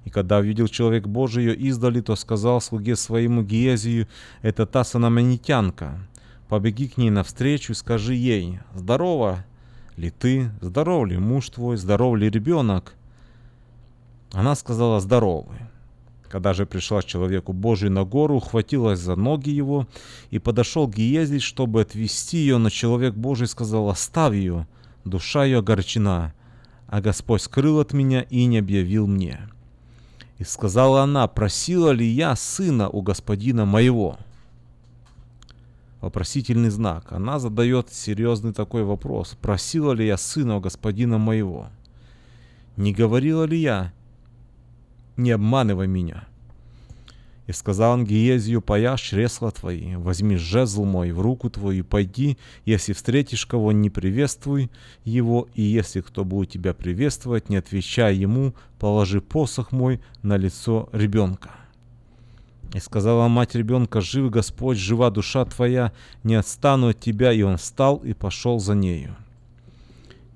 И 0.06 0.12
когда 0.12 0.38
увидел 0.38 0.68
человек 0.68 1.08
Божий 1.08 1.46
ее 1.46 1.56
издали, 1.56 2.02
то 2.02 2.16
сказал 2.16 2.62
слуге 2.62 2.96
своему 2.96 3.42
Гиезию, 3.42 4.08
«Это 4.44 4.68
та 4.68 4.84
санаманитянка, 4.84 6.08
побеги 6.50 6.88
к 6.88 6.98
ней 6.98 7.10
навстречу 7.10 7.72
и 7.72 7.76
скажи 7.76 8.14
ей, 8.14 8.60
«Здорово 8.76 9.44
ли 9.98 10.12
ты, 10.12 10.52
здоров 10.62 11.08
ли 11.08 11.18
муж 11.18 11.50
твой, 11.50 11.78
здоров 11.78 12.16
ли 12.16 12.30
ребенок?» 12.30 12.94
Она 14.34 14.54
сказала 14.54 15.00
«здоровый». 15.00 15.71
Когда 16.32 16.54
же 16.54 16.66
пришла 16.66 17.02
к 17.02 17.06
человеку 17.06 17.52
Божию 17.52 17.92
на 17.92 18.06
гору, 18.06 18.38
ухватилась 18.38 19.00
за 19.00 19.18
ноги 19.18 19.50
его 19.50 19.86
и 20.30 20.40
подошел 20.40 20.88
к 20.88 20.96
Гиези, 20.96 21.40
чтобы 21.40 21.82
отвести 21.82 22.38
ее, 22.38 22.58
но 22.58 22.70
человек 22.70 23.16
Божий 23.16 23.48
сказал 23.48 23.90
«оставь 23.90 24.34
ее, 24.34 24.66
душа 25.04 25.44
ее 25.44 25.58
огорчена, 25.58 26.34
а 26.88 27.02
Господь 27.02 27.42
скрыл 27.42 27.82
от 27.82 27.92
меня 27.92 28.22
и 28.22 28.46
не 28.46 28.60
объявил 28.60 29.08
мне». 29.08 29.42
И 30.38 30.46
сказала 30.46 31.02
она, 31.02 31.28
просила 31.28 31.92
ли 31.92 32.08
я 32.08 32.38
сына 32.38 32.88
у 32.88 33.02
господина 33.02 33.66
моего? 33.66 34.18
Вопросительный 36.00 36.70
знак. 36.70 37.12
Она 37.12 37.40
задает 37.40 37.92
серьезный 37.92 38.54
такой 38.54 38.84
вопрос. 38.86 39.38
Просила 39.42 39.92
ли 39.92 40.08
я 40.08 40.16
сына 40.16 40.56
у 40.56 40.62
господина 40.62 41.18
моего? 41.18 41.68
Не 42.78 42.94
говорила 42.94 43.44
ли 43.44 43.60
я, 43.60 43.92
не 45.18 45.32
обманывай 45.32 45.88
меня. 45.88 46.26
И 47.48 47.54
сказал 47.54 47.94
он 47.94 48.06
Гиезию, 48.06 48.62
пояшь 48.62 49.02
чресла 49.02 49.52
твои, 49.52 49.96
возьми 49.96 50.38
жезл 50.38 50.86
мой 50.86 51.12
в 51.12 51.20
руку 51.20 51.50
твою 51.50 51.80
и 51.80 51.82
пойди, 51.82 52.38
если 52.66 52.94
встретишь 52.94 53.46
кого, 53.46 53.72
не 53.72 53.90
приветствуй 53.90 54.70
его, 55.04 55.50
и 55.54 55.62
если 55.62 56.02
кто 56.02 56.24
будет 56.24 56.52
тебя 56.52 56.74
приветствовать, 56.74 57.50
не 57.50 57.58
отвечай 57.58 58.16
ему, 58.16 58.54
положи 58.80 59.20
посох 59.22 59.72
мой 59.72 60.00
на 60.22 60.38
лицо 60.38 60.88
ребенка. 60.94 61.52
И 62.74 62.80
сказала 62.80 63.28
мать 63.28 63.54
ребенка, 63.54 64.00
жив 64.00 64.32
Господь, 64.32 64.78
жива 64.78 65.10
душа 65.10 65.44
твоя, 65.44 65.92
не 66.24 66.36
отстану 66.36 66.90
от 66.90 67.00
тебя. 67.00 67.34
И 67.34 67.42
он 67.42 67.58
встал 67.58 67.98
и 67.98 68.14
пошел 68.14 68.60
за 68.60 68.76
нею. 68.76 69.16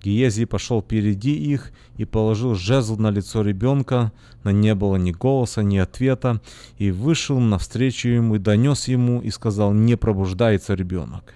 Гиезий 0.05 0.45
пошел 0.45 0.83
впереди 0.83 1.33
их 1.33 1.71
и 1.97 2.05
положил 2.05 2.53
жезл 2.53 2.95
на 2.97 3.09
лицо 3.09 3.41
ребенка, 3.41 4.11
но 4.43 4.51
не 4.51 4.75
было 4.75 4.97
ни 4.97 5.11
голоса, 5.11 5.63
ни 5.63 5.77
ответа, 5.77 6.41
и 6.77 6.91
вышел 6.91 7.39
навстречу 7.39 8.09
ему 8.09 8.35
и 8.35 8.39
донес 8.39 8.87
ему 8.87 9.19
и 9.21 9.31
сказал, 9.31 9.73
не 9.73 9.97
пробуждается 9.97 10.75
ребенок. 10.75 11.33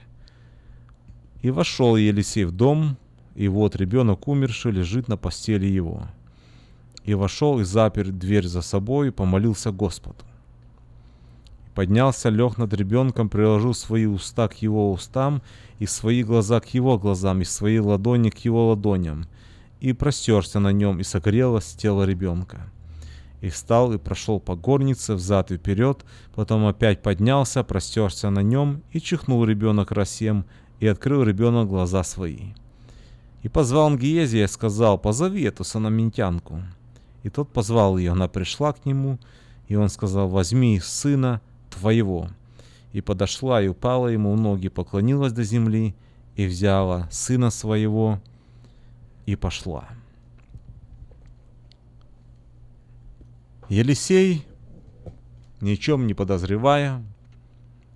И 1.42 1.50
вошел 1.50 1.96
Елисей 1.96 2.44
в 2.46 2.52
дом, 2.52 2.96
и 3.34 3.48
вот 3.48 3.76
ребенок 3.76 4.28
умерший 4.28 4.72
лежит 4.72 5.08
на 5.08 5.18
постели 5.18 5.66
его. 5.66 6.04
И 7.06 7.16
вошел 7.16 7.60
и 7.60 7.64
запер 7.64 8.12
дверь 8.12 8.46
за 8.46 8.62
собой 8.62 9.08
и 9.08 9.12
помолился 9.12 9.72
Господу. 9.72 10.29
Поднялся, 11.80 12.28
лег 12.28 12.58
над 12.58 12.74
ребенком, 12.74 13.30
приложил 13.30 13.74
свои 13.74 14.06
уста 14.06 14.50
к 14.50 14.56
его 14.56 14.92
устам, 14.92 15.42
и 15.80 15.86
свои 15.86 16.24
глаза 16.24 16.60
к 16.60 16.74
его 16.74 17.00
глазам, 17.00 17.40
и 17.40 17.46
свои 17.46 17.80
ладони 17.80 18.32
к 18.32 18.40
его 18.40 18.68
ладоням, 18.68 19.30
и 19.80 19.94
простерся 19.94 20.60
на 20.60 20.74
нем, 20.74 21.00
и 21.00 21.04
согрелось 21.04 21.72
тело 21.76 22.04
ребенка. 22.04 22.70
И 23.40 23.48
встал 23.48 23.94
и 23.94 23.98
прошел 23.98 24.42
по 24.42 24.58
горнице 24.58 25.14
взад 25.14 25.52
и 25.52 25.56
вперед, 25.56 26.04
потом 26.36 26.66
опять 26.66 27.02
поднялся, 27.02 27.64
простерся 27.64 28.30
на 28.30 28.42
нем, 28.42 28.84
и 28.92 29.00
чихнул 29.00 29.46
ребенок 29.46 29.94
росем, 29.94 30.44
и 30.82 30.88
открыл 30.88 31.24
ребенок 31.24 31.70
глаза 31.70 32.04
свои. 32.04 32.56
И 33.42 33.48
позвал 33.48 33.86
он 33.86 33.98
Гиезия 33.98 34.44
и 34.44 34.50
сказал, 34.50 34.98
позови 34.98 35.44
эту 35.44 35.64
санаментянку. 35.64 36.62
И 37.24 37.30
тот 37.30 37.54
позвал 37.54 37.98
ее, 37.98 38.12
она 38.12 38.28
пришла 38.28 38.74
к 38.74 38.86
нему, 38.86 39.18
и 39.70 39.78
он 39.78 39.88
сказал, 39.88 40.28
возьми 40.28 40.78
сына 40.82 41.40
твоего. 41.80 42.30
И 42.92 43.02
подошла 43.02 43.62
и 43.62 43.68
упала 43.68 44.08
ему 44.08 44.34
в 44.34 44.40
ноги, 44.40 44.68
поклонилась 44.68 45.32
до 45.32 45.44
земли 45.44 45.96
и 46.36 46.46
взяла 46.46 47.08
сына 47.12 47.50
своего 47.50 48.20
и 49.26 49.36
пошла. 49.36 49.88
Елисей, 53.70 54.46
ничем 55.62 56.08
не 56.08 56.16
подозревая, 56.16 57.04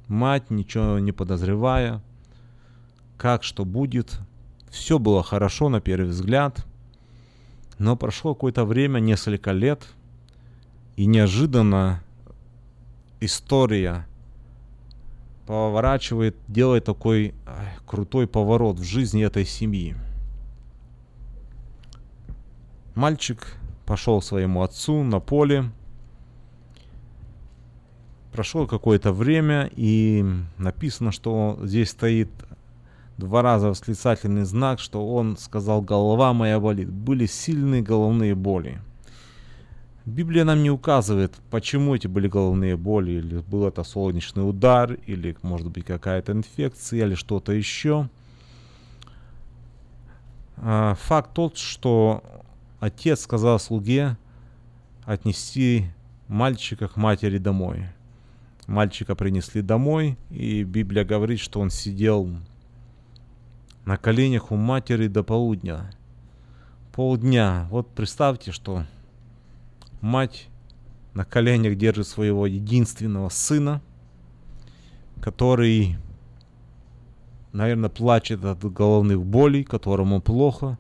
мать, 0.07 0.51
ничего 0.51 0.99
не 0.99 1.11
подозревая, 1.11 2.01
как 3.17 3.43
что 3.43 3.65
будет, 3.65 4.19
все 4.69 4.99
было 4.99 5.23
хорошо 5.23 5.69
на 5.69 5.81
первый 5.81 6.09
взгляд, 6.09 6.63
но 7.79 7.95
прошло 7.95 8.35
какое-то 8.35 8.65
время, 8.65 8.99
несколько 8.99 9.51
лет, 9.51 9.87
и 10.95 11.07
неожиданно 11.07 12.03
история 13.25 14.05
поворачивает, 15.45 16.35
делает 16.47 16.85
такой 16.85 17.33
крутой 17.85 18.27
поворот 18.27 18.79
в 18.79 18.83
жизни 18.83 19.23
этой 19.23 19.45
семьи. 19.45 19.95
Мальчик 22.95 23.57
пошел 23.85 24.21
своему 24.21 24.61
отцу 24.61 25.03
на 25.03 25.19
поле. 25.19 25.71
Прошло 28.31 28.65
какое-то 28.65 29.11
время, 29.11 29.69
и 29.75 30.25
написано, 30.57 31.11
что 31.11 31.59
здесь 31.63 31.91
стоит 31.91 32.29
два 33.17 33.41
раза 33.41 33.69
восклицательный 33.69 34.43
знак, 34.45 34.79
что 34.79 35.07
он 35.13 35.37
сказал 35.37 35.81
«голова 35.81 36.33
моя 36.33 36.59
болит». 36.59 36.89
Были 36.89 37.25
сильные 37.25 37.81
головные 37.81 38.33
боли. 38.33 38.81
Библия 40.05 40.43
нам 40.43 40.61
не 40.61 40.69
указывает, 40.69 41.33
почему 41.49 41.95
эти 41.95 42.07
были 42.07 42.27
головные 42.27 42.75
боли, 42.75 43.11
или 43.11 43.37
был 43.37 43.65
это 43.65 43.83
солнечный 43.85 44.47
удар, 44.47 44.93
или 44.93 45.37
может 45.41 45.71
быть 45.71 45.85
какая-то 45.85 46.33
инфекция, 46.33 47.05
или 47.05 47.15
что-то 47.15 47.53
еще. 47.53 48.09
А, 50.57 50.95
факт 50.95 51.31
тот, 51.33 51.57
что 51.57 52.21
отец 52.81 53.21
сказал 53.21 53.59
слуге 53.59 54.17
отнести 55.05 55.85
мальчика 56.27 56.89
к 56.89 56.97
матери 56.97 57.37
домой. 57.37 57.87
Мальчика 58.67 59.15
принесли 59.15 59.61
домой, 59.61 60.17
и 60.29 60.63
Библия 60.63 61.05
говорит, 61.05 61.39
что 61.39 61.61
он 61.61 61.69
сидел 61.69 62.29
на 63.85 63.95
коленях 63.95 64.51
у 64.51 64.57
матери 64.57 65.07
до 65.07 65.23
полудня. 65.23 65.91
Полдня. 66.91 67.67
Вот 67.71 67.89
представьте, 67.89 68.51
что 68.51 68.85
мать 70.03 70.49
на 71.13 71.23
коленях 71.23 71.77
держит 71.77 72.07
своего 72.07 72.45
единственного 72.45 73.29
сына, 73.29 73.81
который, 75.21 75.95
наверное, 77.53 77.89
плачет 77.89 78.43
от 78.43 78.59
головных 78.59 79.23
болей, 79.23 79.63
которому 79.63 80.21
плохо. 80.21 80.77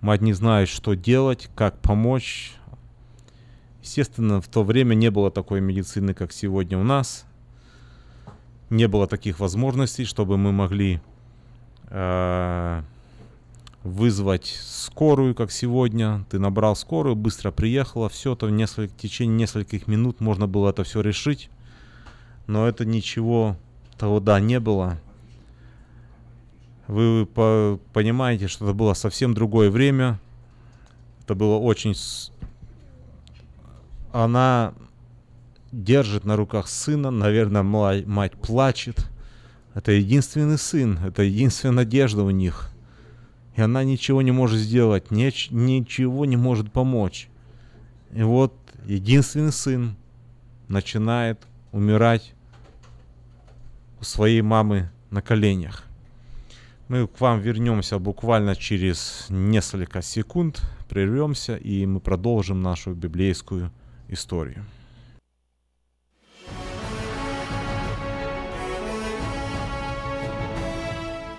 Мать 0.00 0.22
не 0.22 0.32
знает, 0.32 0.68
что 0.68 0.94
делать, 0.94 1.50
как 1.56 1.80
помочь. 1.80 2.54
Естественно, 3.82 4.40
в 4.40 4.46
то 4.46 4.62
время 4.62 4.94
не 4.94 5.10
было 5.10 5.32
такой 5.32 5.60
медицины, 5.60 6.14
как 6.14 6.32
сегодня 6.32 6.78
у 6.78 6.84
нас. 6.84 7.26
Не 8.70 8.86
было 8.86 9.08
таких 9.08 9.40
возможностей, 9.40 10.04
чтобы 10.04 10.38
мы 10.38 10.52
могли 10.52 11.00
э, 11.88 12.82
вызвать 13.86 14.58
скорую, 14.62 15.34
как 15.34 15.50
сегодня. 15.50 16.24
Ты 16.28 16.38
набрал 16.38 16.76
скорую, 16.76 17.14
быстро 17.14 17.50
приехала, 17.50 18.08
все 18.08 18.34
это 18.34 18.46
в, 18.46 18.50
несколько, 18.50 18.92
в 18.92 18.96
течение 18.96 19.36
нескольких 19.36 19.86
минут 19.86 20.20
можно 20.20 20.46
было 20.46 20.70
это 20.70 20.84
все 20.84 21.00
решить. 21.00 21.50
Но 22.46 22.66
это 22.66 22.84
ничего 22.84 23.56
того 23.96 24.20
да 24.20 24.40
не 24.40 24.60
было. 24.60 25.00
Вы 26.86 27.26
по 27.26 27.80
понимаете, 27.92 28.46
что 28.48 28.66
это 28.66 28.74
было 28.74 28.94
совсем 28.94 29.34
другое 29.34 29.70
время. 29.70 30.20
Это 31.22 31.34
было 31.34 31.56
очень... 31.56 31.94
Она 34.12 34.74
держит 35.72 36.24
на 36.24 36.36
руках 36.36 36.68
сына, 36.68 37.10
наверное, 37.10 37.62
мать 37.62 38.32
плачет. 38.32 39.06
Это 39.74 39.92
единственный 39.92 40.58
сын, 40.58 40.98
это 41.04 41.22
единственная 41.22 41.84
надежда 41.84 42.22
у 42.22 42.30
них– 42.30 42.70
и 43.56 43.62
она 43.62 43.84
ничего 43.84 44.20
не 44.22 44.32
может 44.32 44.58
сделать, 44.58 45.06
неч- 45.10 45.48
ничего 45.50 46.26
не 46.26 46.36
может 46.36 46.70
помочь. 46.70 47.28
И 48.12 48.22
вот 48.22 48.54
единственный 48.84 49.52
сын 49.52 49.96
начинает 50.68 51.40
умирать 51.72 52.34
у 54.00 54.04
своей 54.04 54.42
мамы 54.42 54.90
на 55.10 55.22
коленях. 55.22 55.84
Мы 56.88 57.08
к 57.08 57.20
вам 57.20 57.40
вернемся 57.40 57.98
буквально 57.98 58.54
через 58.54 59.26
несколько 59.30 60.02
секунд, 60.02 60.60
прервемся 60.88 61.56
и 61.56 61.84
мы 61.86 61.98
продолжим 61.98 62.62
нашу 62.62 62.94
библейскую 62.94 63.72
историю. 64.08 64.64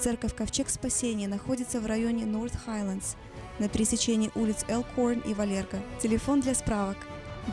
Церковь 0.00 0.34
Ковчег 0.34 0.70
Спасения 0.70 1.28
находится 1.28 1.78
в 1.78 1.84
районе 1.84 2.24
North 2.24 2.56
Highlands 2.66 3.16
на 3.58 3.68
пересечении 3.68 4.30
улиц 4.34 4.64
Элкорн 4.66 5.18
и 5.20 5.34
Валерго. 5.34 5.78
Телефон 6.02 6.40
для 6.40 6.54
справок 6.54 6.96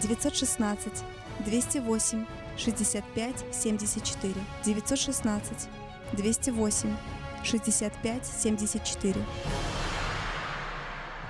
916 0.02 1.04
208 1.46 2.26
65 2.56 3.46
74 3.52 4.34
916 4.64 5.70
208 6.14 6.90
65 7.44 8.26
74 8.26 9.16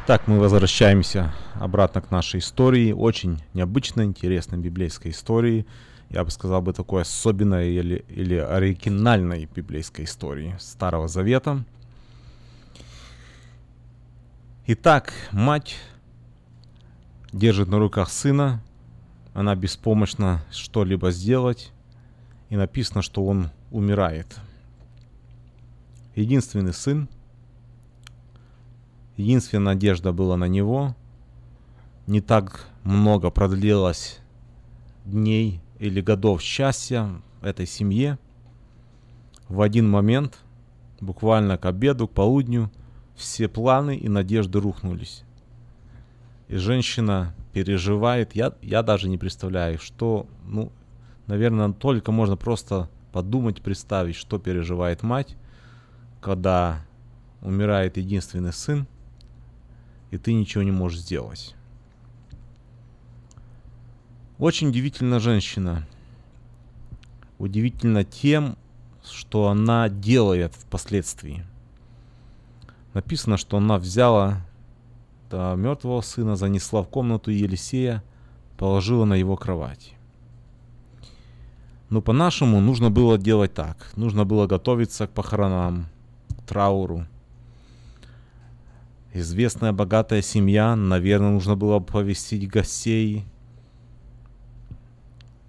Так, 0.06 0.28
мы 0.28 0.40
возвращаемся 0.40 1.34
обратно 1.56 2.02
к 2.02 2.12
нашей 2.12 2.42
истории, 2.42 2.92
очень 2.92 3.42
необычной, 3.56 4.06
интересной 4.06 4.60
библейской 4.60 5.10
истории. 5.10 5.66
Я 6.10 6.24
бы 6.24 6.32
сказал 6.32 6.62
бы, 6.62 6.74
такой 6.74 7.02
особенной 7.02 7.72
или, 7.72 8.06
или 8.08 8.36
оригинальной 8.36 9.46
библейской 9.46 10.06
истории 10.06 10.56
Старого 10.60 11.08
Завета. 11.08 11.64
Итак, 14.68 15.14
мать 15.32 15.76
держит 17.32 17.68
на 17.68 17.80
руках 17.80 18.10
сына, 18.10 18.62
она 19.34 19.56
беспомощна 19.56 20.44
что-либо 20.52 21.12
сделать, 21.12 21.72
и 22.50 22.56
написано, 22.56 23.02
что 23.02 23.26
он 23.26 23.50
умирает. 23.72 24.38
Единственный 26.16 26.74
сын, 26.74 27.08
единственная 29.18 29.74
надежда 29.74 30.12
была 30.12 30.38
на 30.38 30.46
него, 30.46 30.96
не 32.08 32.22
так 32.22 32.66
много 32.84 33.30
продлилось 33.30 34.20
дней 35.06 35.62
или 35.80 36.02
годов 36.02 36.42
счастья 36.42 37.22
этой 37.42 37.66
семье. 37.66 38.18
В 39.48 39.62
один 39.62 39.90
момент, 39.90 40.40
буквально 41.00 41.58
к 41.58 41.66
обеду, 41.66 42.08
к 42.08 42.12
полудню, 42.12 42.72
все 43.16 43.48
планы 43.48 43.96
и 43.96 44.10
надежды 44.10 44.60
рухнулись. 44.60 45.24
И 46.48 46.56
женщина 46.56 47.34
переживает, 47.54 48.36
я, 48.36 48.54
я 48.62 48.84
даже 48.84 49.10
не 49.10 49.18
представляю, 49.18 49.80
что, 49.80 50.28
ну, 50.46 50.72
наверное, 51.26 51.74
только 51.74 52.12
можно 52.12 52.38
просто 52.38 52.90
подумать, 53.12 53.62
представить, 53.62 54.16
что 54.16 54.38
переживает 54.38 55.04
мать, 55.04 55.36
когда 56.22 56.86
умирает 57.42 57.98
единственный 57.98 58.54
сын, 58.54 58.88
и 60.12 60.18
ты 60.18 60.34
ничего 60.34 60.64
не 60.64 60.72
можешь 60.72 61.00
сделать. 61.00 61.57
Очень 64.40 64.68
удивительна 64.68 65.20
женщина. 65.20 65.88
Удивительно 67.40 68.04
тем, 68.04 68.56
что 69.04 69.48
она 69.48 69.90
делает 69.90 70.54
впоследствии. 70.54 71.44
Написано, 72.94 73.38
что 73.38 73.58
она 73.58 73.80
взяла 73.80 74.46
да, 75.32 75.56
мертвого 75.56 76.02
сына, 76.02 76.36
занесла 76.36 76.84
в 76.84 76.88
комнату 76.88 77.32
Елисея, 77.32 78.04
положила 78.58 79.06
на 79.06 79.16
его 79.16 79.36
кровать. 79.38 79.96
Но 81.90 82.04
по-нашему 82.04 82.60
нужно 82.60 82.92
было 82.92 83.18
делать 83.18 83.56
так. 83.56 83.92
Нужно 83.96 84.24
было 84.24 84.46
готовиться 84.46 85.08
к 85.08 85.12
похоронам, 85.12 85.88
к 86.30 86.44
трауру. 86.44 87.08
Известная 89.14 89.74
богатая 89.74 90.22
семья, 90.22 90.76
наверное, 90.76 91.32
нужно 91.32 91.56
было 91.56 91.80
повестить 91.80 92.48
гостей, 92.48 93.26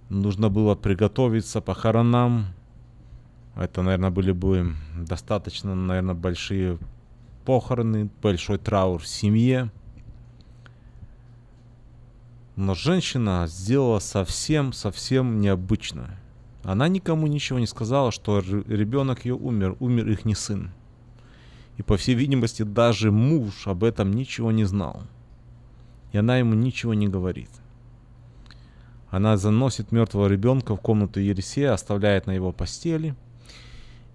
нужно 0.09 0.49
было 0.49 0.75
приготовиться 0.75 1.61
похоронам. 1.61 2.47
Это, 3.55 3.81
наверное, 3.81 4.09
были 4.09 4.31
бы 4.31 4.75
достаточно, 4.95 5.75
наверное, 5.75 6.15
большие 6.15 6.77
похороны, 7.45 8.09
большой 8.21 8.57
траур 8.57 9.01
в 9.01 9.07
семье. 9.07 9.71
Но 12.55 12.75
женщина 12.75 13.45
сделала 13.47 13.99
совсем-совсем 13.99 15.39
необычно. 15.39 16.19
Она 16.63 16.87
никому 16.89 17.27
ничего 17.27 17.57
не 17.57 17.67
сказала, 17.67 18.11
что 18.11 18.39
ребенок 18.39 19.23
ее 19.25 19.35
умер, 19.35 19.77
умер 19.79 20.09
их 20.09 20.25
не 20.25 20.35
сын. 20.35 20.71
И 21.77 21.83
по 21.83 21.95
всей 21.95 22.15
видимости 22.15 22.63
даже 22.63 23.11
муж 23.11 23.65
об 23.65 23.85
этом 23.85 24.11
ничего 24.11 24.51
не 24.51 24.65
знал. 24.65 25.03
И 26.11 26.17
она 26.17 26.37
ему 26.37 26.53
ничего 26.53 26.93
не 26.93 27.07
говорит. 27.07 27.49
Она 29.11 29.37
заносит 29.37 29.91
мертвого 29.91 30.27
ребенка 30.27 30.75
в 30.75 30.81
комнату 30.81 31.19
Елисея, 31.19 31.73
оставляет 31.73 32.27
на 32.27 32.31
его 32.31 32.51
постели 32.51 33.15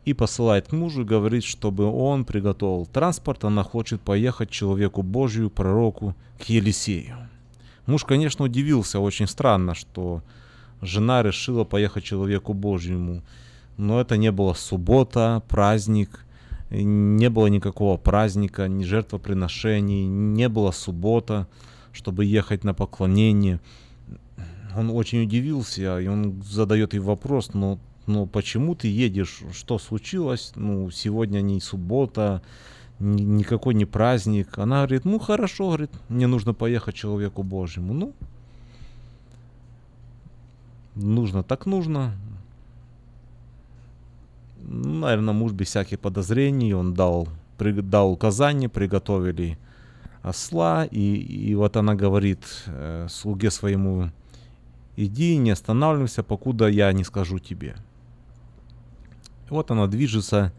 и 0.04 0.12
посылает 0.12 0.68
к 0.68 0.72
мужу 0.72 1.04
говорит, 1.04 1.42
чтобы 1.42 1.84
он 1.86 2.24
приготовил 2.24 2.86
транспорт. 2.86 3.44
Она 3.44 3.64
хочет 3.64 4.00
поехать 4.00 4.50
человеку 4.50 5.02
Божию, 5.02 5.50
пророку, 5.50 6.14
к 6.38 6.44
Елисею. 6.44 7.16
Муж, 7.86 8.04
конечно, 8.04 8.44
удивился 8.44 9.00
очень 9.00 9.26
странно, 9.26 9.74
что 9.74 10.22
жена 10.80 11.22
решила 11.22 11.64
поехать 11.64 12.04
человеку 12.04 12.54
Божьему. 12.54 13.22
Но 13.76 14.00
это 14.00 14.16
не 14.16 14.30
было 14.30 14.54
суббота, 14.54 15.42
праздник, 15.48 16.24
не 16.70 17.28
было 17.30 17.48
никакого 17.48 17.96
праздника, 17.96 18.68
ни 18.68 18.84
жертвоприношений, 18.84 20.06
не 20.06 20.48
было 20.48 20.70
суббота, 20.70 21.48
чтобы 21.92 22.24
ехать 22.24 22.62
на 22.62 22.74
поклонение– 22.74 23.60
он 24.76 24.90
очень 24.90 25.22
удивился, 25.22 26.00
и 26.00 26.06
он 26.06 26.42
задает 26.42 26.94
ей 26.94 27.00
вопрос, 27.00 27.54
ну, 27.54 27.78
ну 28.06 28.26
почему 28.26 28.74
ты 28.74 28.88
едешь, 28.88 29.42
что 29.52 29.78
случилось, 29.78 30.52
ну, 30.56 30.90
сегодня 30.90 31.40
не 31.40 31.60
суббота, 31.60 32.42
ни, 32.98 33.22
никакой 33.22 33.74
не 33.74 33.84
праздник. 33.84 34.58
Она 34.58 34.78
говорит, 34.78 35.04
ну, 35.04 35.18
хорошо, 35.18 35.66
говорит, 35.66 35.90
мне 36.08 36.26
нужно 36.26 36.54
поехать 36.54 36.94
человеку 36.94 37.42
Божьему. 37.42 37.92
Ну, 37.92 38.12
нужно 40.94 41.42
так 41.42 41.66
нужно. 41.66 42.14
Наверное, 44.66 45.34
муж 45.34 45.52
без 45.52 45.68
всяких 45.68 46.00
подозрений, 46.00 46.72
он 46.72 46.94
дал, 46.94 47.28
при, 47.58 47.72
дал 47.72 48.12
указание, 48.12 48.68
приготовили 48.68 49.58
осла, 50.22 50.86
и, 50.86 51.16
и 51.16 51.54
вот 51.54 51.76
она 51.76 51.94
говорит 51.94 52.40
э, 52.66 53.06
слуге 53.10 53.50
своему, 53.50 54.10
Иди, 54.96 55.36
не 55.36 55.50
останавливайся, 55.50 56.22
покуда 56.22 56.68
я 56.68 56.92
не 56.92 57.04
скажу 57.04 57.38
тебе. 57.38 57.74
вот 59.50 59.70
она 59.70 59.86
движется 59.88 60.52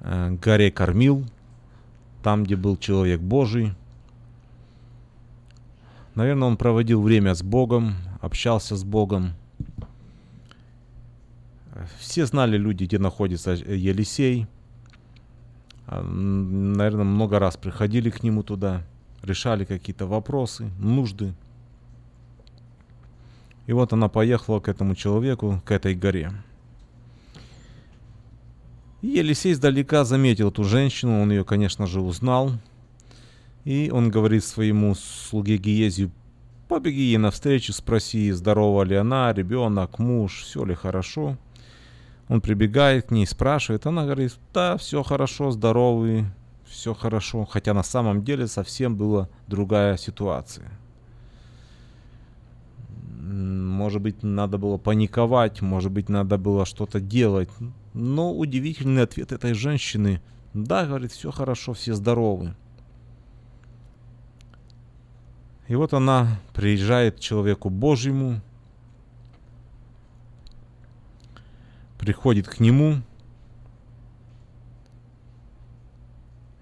э, 0.00 0.36
к 0.36 0.44
горе 0.44 0.70
Кормил, 0.70 1.24
там, 2.22 2.44
где 2.44 2.56
был 2.56 2.76
человек 2.76 3.20
Божий. 3.20 3.74
Наверное, 6.14 6.48
он 6.48 6.56
проводил 6.56 7.02
время 7.02 7.34
с 7.34 7.42
Богом, 7.42 7.94
общался 8.20 8.76
с 8.76 8.84
Богом. 8.84 9.32
Все 11.98 12.24
знали 12.26 12.56
люди, 12.56 12.84
где 12.84 12.98
находится 12.98 13.52
Елисей. 13.52 14.46
А, 15.86 16.02
наверное, 16.02 17.04
много 17.04 17.38
раз 17.38 17.56
приходили 17.56 18.10
к 18.10 18.22
нему 18.22 18.42
туда, 18.42 18.82
решали 19.22 19.64
какие-то 19.64 20.06
вопросы, 20.06 20.70
нужды. 20.78 21.34
И 23.66 23.72
вот 23.72 23.92
она 23.92 24.08
поехала 24.08 24.60
к 24.60 24.68
этому 24.68 24.94
человеку, 24.94 25.62
к 25.64 25.70
этой 25.70 25.94
горе. 25.94 26.32
И 29.00 29.08
Елисей 29.08 29.52
издалека 29.52 30.04
заметил 30.04 30.48
эту 30.48 30.64
женщину, 30.64 31.20
он 31.22 31.30
ее, 31.30 31.44
конечно 31.44 31.86
же, 31.86 32.00
узнал. 32.00 32.52
И 33.64 33.90
он 33.92 34.10
говорит 34.10 34.44
своему 34.44 34.94
слуге 34.94 35.56
Гиезию, 35.56 36.10
побеги 36.68 37.00
ей 37.00 37.16
навстречу, 37.16 37.72
спроси, 37.72 38.30
здорова 38.32 38.82
ли 38.82 38.96
она, 38.96 39.32
ребенок, 39.32 39.98
муж, 39.98 40.42
все 40.42 40.64
ли 40.64 40.74
хорошо. 40.74 41.38
Он 42.28 42.40
прибегает 42.40 43.08
к 43.08 43.10
ней, 43.10 43.26
спрашивает, 43.26 43.86
она 43.86 44.04
говорит, 44.04 44.34
да, 44.52 44.76
все 44.76 45.02
хорошо, 45.02 45.50
здоровый, 45.50 46.26
все 46.66 46.94
хорошо. 46.94 47.44
Хотя 47.44 47.72
на 47.72 47.82
самом 47.82 48.24
деле 48.24 48.46
совсем 48.46 48.96
была 48.96 49.28
другая 49.46 49.96
ситуация 49.96 50.70
может 53.24 54.02
быть, 54.02 54.22
надо 54.22 54.58
было 54.58 54.76
паниковать, 54.76 55.62
может 55.62 55.90
быть, 55.90 56.08
надо 56.08 56.36
было 56.36 56.66
что-то 56.66 57.00
делать. 57.00 57.48
Но 57.94 58.34
удивительный 58.34 59.02
ответ 59.02 59.32
этой 59.32 59.54
женщины. 59.54 60.20
Да, 60.52 60.86
говорит, 60.86 61.12
все 61.12 61.30
хорошо, 61.30 61.72
все 61.72 61.94
здоровы. 61.94 62.54
И 65.68 65.74
вот 65.74 65.94
она 65.94 66.38
приезжает 66.52 67.16
к 67.16 67.20
человеку 67.20 67.70
Божьему, 67.70 68.42
приходит 71.98 72.46
к 72.46 72.60
нему, 72.60 72.96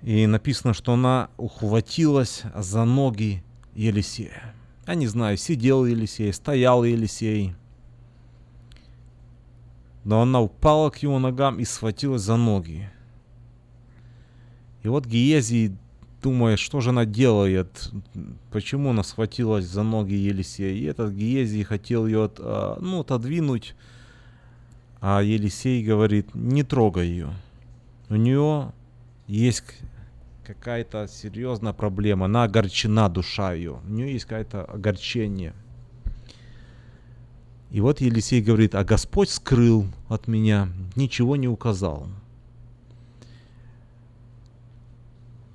и 0.03 0.27
написано, 0.27 0.73
что 0.73 0.93
она 0.93 1.31
ухватилась 1.37 2.43
за 2.55 2.85
ноги 2.85 3.43
Елисея. 3.75 4.55
Я 4.93 4.97
не 4.97 5.07
знаю, 5.07 5.39
сидел 5.39 5.87
Елисей, 5.87 6.31
стоял 6.35 6.85
Елисей. 6.85 7.55
Но 10.05 10.21
она 10.21 10.43
упала 10.43 10.91
к 10.91 10.99
его 10.99 11.19
ногам 11.19 11.59
и 11.59 11.65
схватилась 11.65 12.21
за 12.21 12.37
ноги. 12.37 12.91
И 14.83 14.89
вот 14.89 15.07
Гиезий 15.07 15.75
думает, 16.23 16.59
что 16.59 16.83
же 16.83 16.91
она 16.91 17.07
делает, 17.07 17.91
почему 18.51 18.91
она 18.91 19.03
схватилась 19.03 19.65
за 19.65 19.83
ноги 19.83 20.13
Елисея. 20.13 20.75
И 20.75 20.83
этот 20.83 21.15
Гиезий 21.15 21.63
хотел 21.63 22.07
ее 22.07 22.25
от, 22.25 22.39
а, 22.39 22.77
ну, 22.79 23.01
отодвинуть, 23.01 23.75
а 25.01 25.23
Елисей 25.23 25.83
говорит, 25.83 26.35
не 26.35 26.65
трогай 26.65 27.09
ее. 27.09 27.31
У 28.11 28.17
нее 28.17 28.73
есть 29.27 29.65
какая-то 30.55 31.09
серьезная 31.09 31.73
проблема, 31.73 32.27
она 32.27 32.45
огорчена 32.45 33.09
душа 33.09 33.53
ее, 33.53 33.79
у 33.87 33.91
нее 33.91 34.13
есть 34.13 34.27
какое-то 34.27 34.65
огорчение. 34.65 35.55
И 37.71 37.81
вот 37.81 38.01
Елисей 38.01 38.43
говорит, 38.43 38.75
а 38.75 38.85
Господь 38.85 39.31
скрыл 39.31 39.87
от 40.09 40.29
меня, 40.29 40.69
ничего 40.95 41.37
не 41.37 41.49
указал. 41.49 42.07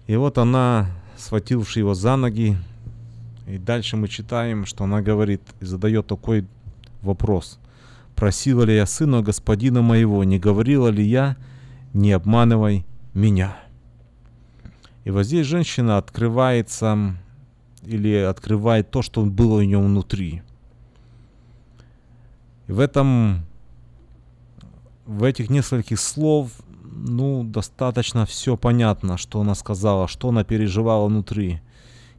И 0.08 0.16
вот 0.16 0.38
она, 0.38 0.90
схвативши 1.16 1.80
его 1.80 1.94
за 1.94 2.16
ноги, 2.16 2.58
и 3.46 3.58
дальше 3.58 3.98
мы 3.98 4.08
читаем, 4.08 4.66
что 4.66 4.86
она 4.86 5.02
говорит 5.02 5.42
и 5.60 5.66
задает 5.66 6.08
такой 6.08 6.46
вопрос. 7.02 7.60
«Просила 8.16 8.64
ли 8.64 8.76
я 8.76 8.88
сына 8.88 9.22
господина 9.22 9.84
моего, 9.84 10.24
не 10.24 10.40
говорила 10.40 10.88
ли 10.88 11.04
я, 11.04 11.38
не 11.94 12.14
обманывай 12.14 12.84
меня?» 13.14 13.67
И 15.08 15.10
вот 15.10 15.24
здесь 15.24 15.48
женщина 15.48 15.98
открывается 15.98 17.16
или 17.82 18.14
открывает 18.14 18.92
то, 18.92 19.02
что 19.02 19.24
было 19.24 19.60
у 19.60 19.62
нее 19.62 19.80
внутри. 19.80 20.42
И 22.68 22.74
в 22.74 22.82
этом, 22.82 23.46
в 25.06 25.24
этих 25.24 25.50
нескольких 25.50 25.98
слов, 26.02 26.52
ну, 26.84 27.46
достаточно 27.46 28.26
все 28.26 28.58
понятно, 28.58 29.16
что 29.16 29.40
она 29.40 29.56
сказала, 29.56 30.10
что 30.10 30.28
она 30.28 30.44
переживала 30.44 31.08
внутри. 31.08 31.62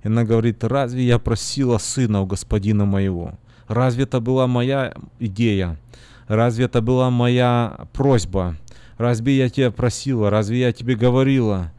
И 0.03 0.07
она 0.07 0.25
говорит, 0.25 0.65
разве 0.65 1.05
я 1.05 1.19
просила 1.19 1.77
сына 1.77 2.23
у 2.23 2.27
господина 2.27 2.87
моего? 2.87 3.35
Разве 3.67 4.05
это 4.05 4.19
была 4.19 4.47
моя 4.47 4.95
идея? 5.19 5.79
Разве 6.27 6.65
это 6.65 6.81
была 6.81 7.11
моя 7.11 7.87
просьба? 7.93 8.57
Разве 8.97 9.37
я 9.37 9.51
тебя 9.51 9.71
просила? 9.71 10.31
Разве 10.31 10.61
я 10.61 10.73
тебе 10.73 10.97
говорила? 10.97 11.71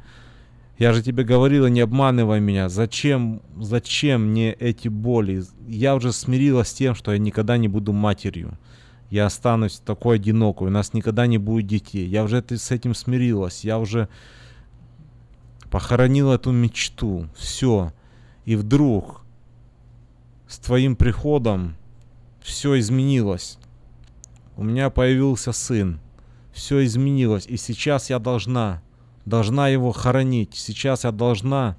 Я 0.80 0.94
же 0.94 1.04
тебе 1.04 1.26
говорила, 1.26 1.68
не 1.68 1.82
обманывай 1.82 2.40
меня. 2.40 2.70
Зачем, 2.70 3.42
зачем 3.60 4.30
мне 4.30 4.54
эти 4.54 4.88
боли? 4.88 5.44
Я 5.68 5.94
уже 5.94 6.14
смирилась 6.14 6.70
с 6.70 6.74
тем, 6.74 6.96
что 6.96 7.12
я 7.12 7.18
никогда 7.18 7.58
не 7.58 7.68
буду 7.68 7.92
матерью. 7.92 8.58
Я 9.10 9.26
останусь 9.26 9.82
такой 9.86 10.16
одинокой, 10.16 10.70
у 10.70 10.72
нас 10.72 10.94
никогда 10.94 11.28
не 11.28 11.38
будет 11.38 11.68
детей. 11.68 12.08
Я 12.08 12.24
уже 12.24 12.42
с 12.48 12.72
этим 12.72 12.96
смирилась. 12.96 13.66
Я 13.66 13.78
уже 13.78 14.08
похоронила 15.70 16.36
эту 16.36 16.54
мечту. 16.54 17.28
Все. 17.36 17.92
И 18.46 18.56
вдруг 18.56 19.22
с 20.48 20.60
твоим 20.60 20.96
приходом 20.96 21.76
все 22.42 22.80
изменилось. 22.80 23.58
У 24.56 24.64
меня 24.64 24.90
появился 24.90 25.52
сын. 25.52 26.00
Все 26.54 26.86
изменилось. 26.86 27.48
И 27.48 27.58
сейчас 27.58 28.10
я 28.10 28.18
должна 28.20 28.82
должна 29.30 29.70
его 29.70 29.92
хоронить. 29.92 30.56
Сейчас 30.56 31.06
я 31.06 31.12
должна 31.12 31.78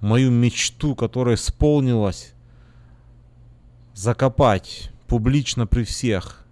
мою 0.00 0.30
мечту, 0.30 0.94
которая 0.94 1.34
исполнилась, 1.34 2.34
закопать 3.94 4.92
публично 5.08 5.66
при 5.66 5.84
всех. 5.84 6.46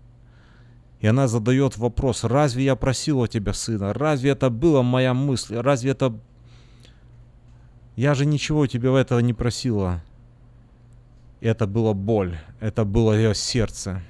И 1.01 1.07
она 1.07 1.29
задает 1.29 1.79
вопрос, 1.79 2.25
разве 2.25 2.65
я 2.65 2.77
просила 2.77 3.29
тебя 3.29 3.53
сына? 3.53 3.93
Разве 3.95 4.31
это 4.31 4.51
была 4.51 4.83
моя 4.83 5.15
мысль? 5.15 5.57
Разве 5.57 5.93
это... 5.93 6.19
Я 7.97 8.15
же 8.15 8.27
ничего 8.27 8.67
тебе 8.67 8.91
в 8.91 8.95
этого 8.95 9.21
не 9.21 9.33
просила. 9.33 10.03
Это 11.41 11.67
была 11.67 11.95
боль, 11.95 12.39
это 12.61 12.85
было 12.85 13.17
ее 13.17 13.35
сердце. 13.35 14.03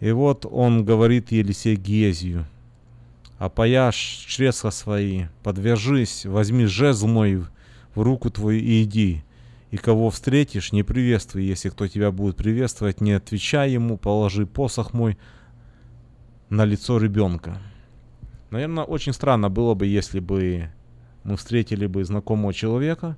И 0.00 0.10
вот 0.10 0.46
он 0.46 0.84
говорит 0.84 1.30
Елисей 1.30 1.76
Гезию– 1.76 2.46
опояшь 3.40 4.26
чресла 4.28 4.70
свои, 4.70 5.24
подвяжись, 5.42 6.26
возьми 6.26 6.66
жезл 6.66 7.06
мой 7.06 7.42
в 7.94 8.02
руку 8.02 8.30
твою 8.30 8.60
и 8.60 8.82
иди. 8.82 9.24
И 9.70 9.78
кого 9.78 10.10
встретишь, 10.10 10.72
не 10.72 10.82
приветствуй, 10.82 11.44
если 11.44 11.70
кто 11.70 11.88
тебя 11.88 12.12
будет 12.12 12.36
приветствовать, 12.36 13.00
не 13.00 13.12
отвечай 13.12 13.70
ему, 13.70 13.96
положи 13.96 14.44
посох 14.44 14.92
мой 14.92 15.16
на 16.50 16.66
лицо 16.66 16.98
ребенка. 16.98 17.56
Наверное, 18.50 18.84
очень 18.84 19.14
странно 19.14 19.48
было 19.48 19.72
бы, 19.72 19.86
если 19.86 20.20
бы 20.20 20.70
мы 21.24 21.38
встретили 21.38 21.86
бы 21.86 22.04
знакомого 22.04 22.52
человека 22.52 23.16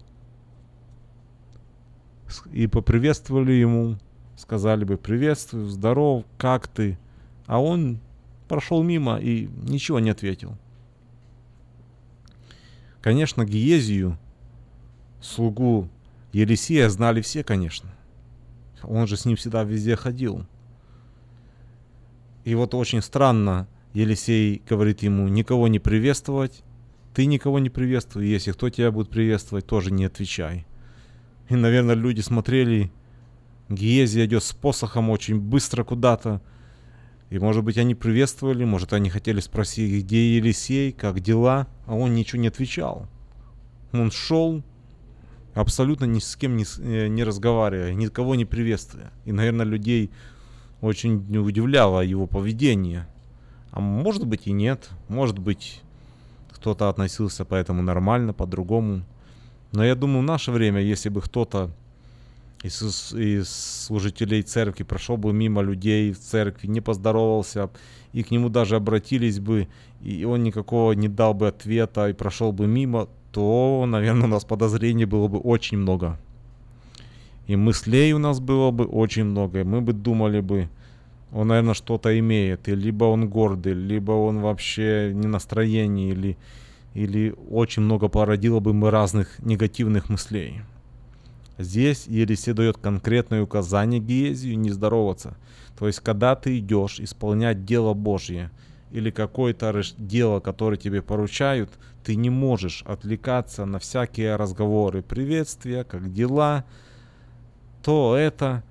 и 2.52 2.68
поприветствовали 2.68 3.54
ему, 3.54 3.98
сказали 4.36 4.84
бы 4.84 4.98
приветствую, 4.98 5.68
здоров, 5.68 6.24
как 6.38 6.68
ты, 6.68 6.96
а 7.46 7.60
он 7.60 7.98
прошел 8.48 8.82
мимо 8.82 9.18
и 9.18 9.48
ничего 9.62 10.00
не 10.00 10.10
ответил. 10.10 10.56
Конечно, 13.00 13.44
Гиезию, 13.44 14.18
слугу 15.20 15.88
Елисея, 16.32 16.88
знали 16.88 17.20
все, 17.20 17.42
конечно. 17.42 17.92
Он 18.82 19.06
же 19.06 19.16
с 19.16 19.24
ним 19.24 19.36
всегда 19.36 19.64
везде 19.64 19.96
ходил. 19.96 20.46
И 22.44 22.54
вот 22.54 22.74
очень 22.74 23.02
странно, 23.02 23.68
Елисей 23.92 24.62
говорит 24.68 25.02
ему, 25.02 25.28
никого 25.28 25.68
не 25.68 25.78
приветствовать, 25.78 26.62
ты 27.14 27.26
никого 27.26 27.58
не 27.58 27.70
приветствуй, 27.70 28.26
если 28.26 28.52
кто 28.52 28.70
тебя 28.70 28.90
будет 28.90 29.10
приветствовать, 29.10 29.66
тоже 29.66 29.92
не 29.92 30.04
отвечай. 30.04 30.66
И, 31.48 31.54
наверное, 31.54 31.94
люди 31.94 32.20
смотрели, 32.20 32.90
Гиезия 33.68 34.24
идет 34.24 34.42
с 34.42 34.52
посохом 34.52 35.10
очень 35.10 35.38
быстро 35.38 35.84
куда-то, 35.84 36.40
и, 37.32 37.38
может 37.38 37.64
быть, 37.64 37.78
они 37.78 37.94
приветствовали, 37.94 38.62
может, 38.66 38.92
они 38.92 39.08
хотели 39.08 39.40
спросить, 39.40 40.04
где 40.04 40.36
Елисей, 40.36 40.92
как 40.92 41.20
дела, 41.20 41.66
а 41.86 41.94
он 41.94 42.14
ничего 42.14 42.42
не 42.42 42.48
отвечал. 42.48 43.06
Он 43.92 44.10
шел, 44.10 44.62
абсолютно 45.54 46.04
ни 46.04 46.18
с 46.18 46.36
кем 46.36 46.58
не, 46.58 46.66
э, 46.80 47.08
не 47.08 47.24
разговаривая, 47.24 47.94
никого 47.94 48.34
не 48.34 48.44
приветствуя. 48.44 49.10
И, 49.24 49.32
наверное, 49.32 49.64
людей 49.64 50.10
очень 50.82 51.34
удивляло 51.38 52.02
его 52.02 52.26
поведение. 52.26 53.08
А 53.70 53.80
может 53.80 54.26
быть 54.26 54.46
и 54.46 54.52
нет, 54.52 54.90
может 55.08 55.38
быть 55.38 55.80
кто-то 56.50 56.90
относился 56.90 57.46
поэтому 57.46 57.80
нормально, 57.80 58.34
по-другому. 58.34 59.04
Но 59.72 59.82
я 59.82 59.94
думаю, 59.94 60.20
в 60.20 60.26
наше 60.26 60.50
время, 60.50 60.82
если 60.82 61.08
бы 61.08 61.22
кто-то 61.22 61.70
из, 62.62 63.12
из 63.12 63.48
служителей 63.86 64.42
церкви 64.42 64.84
прошел 64.84 65.16
бы 65.16 65.32
мимо 65.32 65.62
людей 65.62 66.12
в 66.12 66.18
церкви, 66.18 66.68
не 66.68 66.80
поздоровался, 66.80 67.70
и 68.12 68.22
к 68.22 68.30
нему 68.30 68.48
даже 68.48 68.76
обратились 68.76 69.40
бы, 69.40 69.68
и 70.00 70.24
он 70.24 70.42
никакого 70.42 70.92
не 70.92 71.08
дал 71.08 71.34
бы 71.34 71.48
ответа 71.48 72.08
и 72.08 72.12
прошел 72.12 72.52
бы 72.52 72.66
мимо, 72.66 73.08
то, 73.32 73.84
наверное, 73.86 74.24
у 74.24 74.30
нас 74.30 74.44
подозрений 74.44 75.06
было 75.06 75.26
бы 75.28 75.38
очень 75.38 75.78
много. 75.78 76.18
И 77.46 77.56
мыслей 77.56 78.12
у 78.12 78.18
нас 78.18 78.38
было 78.38 78.70
бы 78.70 78.84
очень 78.84 79.24
много. 79.24 79.60
И 79.60 79.64
мы 79.64 79.80
бы 79.80 79.92
думали 79.92 80.40
бы, 80.40 80.68
он, 81.32 81.48
наверное, 81.48 81.74
что-то 81.74 82.16
имеет. 82.18 82.68
И 82.68 82.74
либо 82.74 83.04
он 83.04 83.28
гордый, 83.28 83.72
либо 83.72 84.12
он 84.12 84.40
вообще 84.40 85.12
не 85.14 85.26
настроение, 85.26 86.10
или, 86.10 86.36
или 86.94 87.34
очень 87.50 87.82
много 87.82 88.08
породило 88.08 88.60
бы 88.60 88.72
мы 88.72 88.90
разных 88.90 89.38
негативных 89.40 90.08
мыслей. 90.08 90.62
Здесь 91.58 92.06
Елисей 92.06 92.54
дает 92.54 92.78
конкретное 92.78 93.42
указание 93.42 94.00
Гиезию 94.00 94.58
не 94.58 94.70
здороваться. 94.70 95.36
То 95.78 95.86
есть, 95.86 96.00
когда 96.00 96.34
ты 96.34 96.58
идешь 96.58 97.00
исполнять 97.00 97.64
дело 97.64 97.94
Божье 97.94 98.50
или 98.90 99.10
какое-то 99.10 99.82
дело, 99.98 100.40
которое 100.40 100.76
тебе 100.76 101.02
поручают, 101.02 101.70
ты 102.04 102.14
не 102.14 102.30
можешь 102.30 102.82
отвлекаться 102.86 103.64
на 103.64 103.78
всякие 103.78 104.36
разговоры, 104.36 105.02
приветствия, 105.02 105.84
как 105.84 106.12
дела, 106.12 106.64
то 107.82 108.16
это 108.16 108.62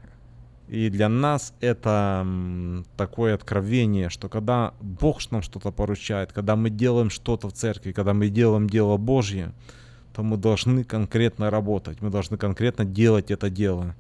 и 0.71 0.89
для 0.89 1.09
нас 1.09 1.53
это 1.59 2.25
такое 2.95 3.35
откровение, 3.35 4.09
что 4.09 4.29
когда 4.29 4.73
Бог 4.79 5.19
нам 5.29 5.41
что-то 5.41 5.71
поручает, 5.71 6.31
когда 6.31 6.55
мы 6.55 6.69
делаем 6.69 7.09
что-то 7.09 7.49
в 7.49 7.53
церкви, 7.53 7.91
когда 7.91 8.13
мы 8.13 8.29
делаем 8.29 8.69
дело 8.69 8.95
Божье, 8.95 9.51
то 10.13 10.23
мы 10.23 10.37
должны 10.37 10.83
конкретно 10.83 11.49
работать, 11.49 12.01
мы 12.01 12.09
должны 12.09 12.37
конкретно 12.37 12.85
делать 12.85 13.31
это 13.31 13.49
дело. 13.49 13.95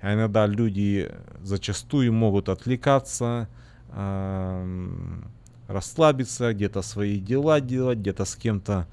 А 0.00 0.14
иногда 0.14 0.46
люди 0.46 1.10
зачастую 1.42 2.12
могут 2.12 2.48
отвлекаться, 2.48 3.48
э, 3.88 4.98
расслабиться, 5.68 6.52
где-то 6.52 6.82
свои 6.82 7.18
дела 7.18 7.60
делать, 7.60 7.98
где-то 7.98 8.24
с 8.24 8.36
кем-то 8.36 8.86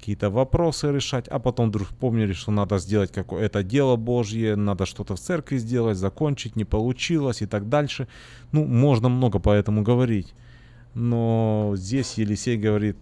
какие-то 0.00 0.30
вопросы 0.30 0.90
решать, 0.92 1.28
а 1.28 1.38
потом 1.38 1.68
вдруг 1.68 1.88
помнили, 1.88 2.32
что 2.32 2.50
надо 2.50 2.78
сделать 2.78 3.12
какое-то 3.12 3.62
дело 3.62 3.96
Божье, 3.96 4.56
надо 4.56 4.86
что-то 4.86 5.14
в 5.14 5.20
церкви 5.20 5.58
сделать, 5.58 5.98
закончить, 5.98 6.56
не 6.56 6.64
получилось 6.64 7.42
и 7.42 7.46
так 7.46 7.68
дальше. 7.68 8.08
Ну, 8.52 8.64
можно 8.64 9.10
много 9.10 9.38
по 9.38 9.50
этому 9.50 9.82
говорить. 9.82 10.34
Но 10.94 11.74
здесь 11.76 12.14
Елисей 12.14 12.56
говорит, 12.56 12.96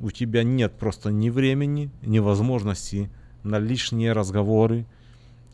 у 0.00 0.10
тебя 0.10 0.42
нет 0.42 0.72
просто 0.72 1.10
ни 1.10 1.30
времени, 1.30 1.90
ни 2.02 2.18
возможности 2.18 3.10
на 3.42 3.58
лишние 3.58 4.12
разговоры, 4.12 4.86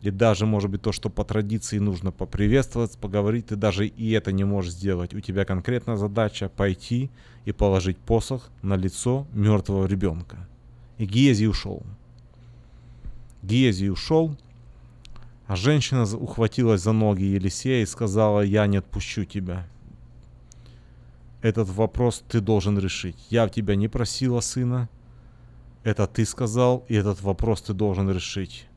и 0.01 0.11
даже, 0.11 0.45
может 0.45 0.69
быть, 0.69 0.81
то, 0.81 0.91
что 0.91 1.09
по 1.09 1.23
традиции 1.23 1.79
нужно 1.79 2.11
поприветствовать, 2.11 2.97
поговорить, 2.97 3.47
ты 3.47 3.55
даже 3.55 3.87
и 3.87 4.11
это 4.11 4.31
не 4.31 4.43
можешь 4.43 4.73
сделать. 4.73 5.13
У 5.13 5.19
тебя 5.19 5.43
конкретная 5.43 5.95
задача 5.95 6.49
пойти 6.49 7.09
и 7.45 7.51
положить 7.51 7.97
посох 7.97 8.49
на 8.61 8.75
лицо 8.75 9.25
мертвого 9.33 9.87
ребенка. 9.87 10.37
И 10.97 11.05
Гиези 11.05 11.45
ушел. 11.45 11.83
Гиези 13.41 13.87
ушел, 13.87 14.35
А 15.47 15.55
женщина 15.55 16.03
ухватилась 16.03 16.81
за 16.81 16.91
ноги 16.91 17.23
Елисея 17.23 17.81
и 17.81 17.85
сказала, 17.85 18.41
я 18.41 18.67
не 18.67 18.77
отпущу 18.77 19.25
тебя. 19.25 19.65
Этот 21.47 21.69
вопрос 21.69 22.25
ты 22.27 22.41
должен 22.41 22.77
решить. 22.77 23.15
Я 23.29 23.45
в 23.47 23.51
тебя 23.51 23.75
не 23.77 23.87
просила 23.87 24.41
сына. 24.41 24.89
Это 25.85 26.05
ты 26.05 26.25
сказал, 26.25 26.83
и 26.89 26.93
этот 26.93 27.21
вопрос 27.21 27.61
ты 27.61 27.73
должен 27.73 28.11
решить. 28.11 28.67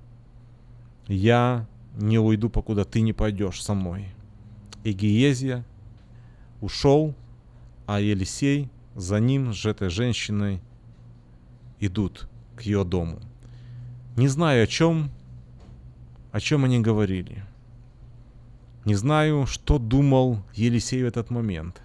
Я 1.09 1.67
не 1.97 2.21
уйду, 2.21 2.49
покуда 2.49 2.85
ты 2.85 3.01
не 3.01 3.13
пойдешь 3.13 3.61
со 3.61 3.75
мной. 3.75 4.15
И 4.85 4.93
Гиезия 4.93 5.65
ушел, 6.61 7.17
а 7.89 7.99
Елисей 7.99 8.71
за 8.95 9.19
ним 9.19 9.53
с 9.53 9.67
этой 9.67 9.91
женщиной 9.91 10.61
идут 11.81 12.29
к 12.55 12.61
ее 12.61 12.85
дому. 12.85 13.19
Не 14.17 14.29
знаю, 14.29 14.63
о 14.63 14.69
чем, 14.69 15.11
о 16.31 16.39
чем 16.39 16.65
они 16.65 16.79
говорили. 16.79 17.43
Не 18.85 18.95
знаю, 18.95 19.47
что 19.47 19.81
думал 19.81 20.45
Елисей 20.55 21.03
в 21.03 21.07
этот 21.07 21.31
момент. 21.31 21.83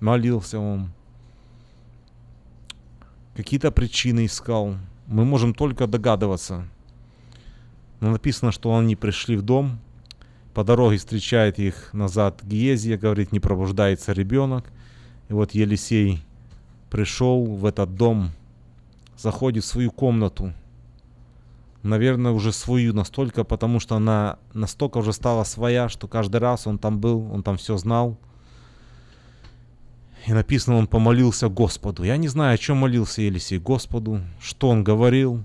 Молился 0.00 0.58
он. 0.58 0.90
Какие-то 3.34 3.70
причины 3.70 4.26
искал. 4.26 4.76
Мы 5.06 5.24
можем 5.24 5.54
только 5.54 5.86
догадываться. 5.86 6.66
Но 8.00 8.10
написано, 8.10 8.52
что 8.52 8.76
они 8.76 8.96
пришли 8.96 9.36
в 9.36 9.42
дом. 9.42 9.78
По 10.54 10.64
дороге 10.64 10.98
встречает 10.98 11.58
их 11.58 11.92
назад 11.92 12.42
Гиезия, 12.42 12.98
говорит, 12.98 13.32
не 13.32 13.40
пробуждается 13.40 14.12
ребенок. 14.12 14.64
И 15.28 15.32
вот 15.32 15.52
Елисей 15.52 16.22
пришел 16.90 17.44
в 17.44 17.64
этот 17.64 17.94
дом, 17.94 18.30
заходит 19.18 19.64
в 19.64 19.66
свою 19.66 19.90
комнату. 19.90 20.52
Наверное, 21.82 22.32
уже 22.32 22.52
свою 22.52 22.92
настолько, 22.94 23.44
потому 23.44 23.80
что 23.80 23.96
она 23.96 24.38
настолько 24.54 24.98
уже 24.98 25.12
стала 25.12 25.44
своя, 25.44 25.88
что 25.88 26.08
каждый 26.08 26.38
раз 26.38 26.66
он 26.66 26.78
там 26.78 27.00
был, 27.00 27.30
он 27.32 27.42
там 27.42 27.56
все 27.56 27.76
знал. 27.76 28.18
И 30.26 30.32
написано, 30.32 30.76
он 30.76 30.88
помолился 30.88 31.48
Господу. 31.48 32.02
Я 32.02 32.16
не 32.16 32.26
знаю, 32.26 32.54
о 32.54 32.58
чем 32.58 32.78
молился 32.78 33.22
Елисей 33.22 33.60
Господу, 33.60 34.22
что 34.40 34.68
он 34.68 34.82
говорил. 34.82 35.44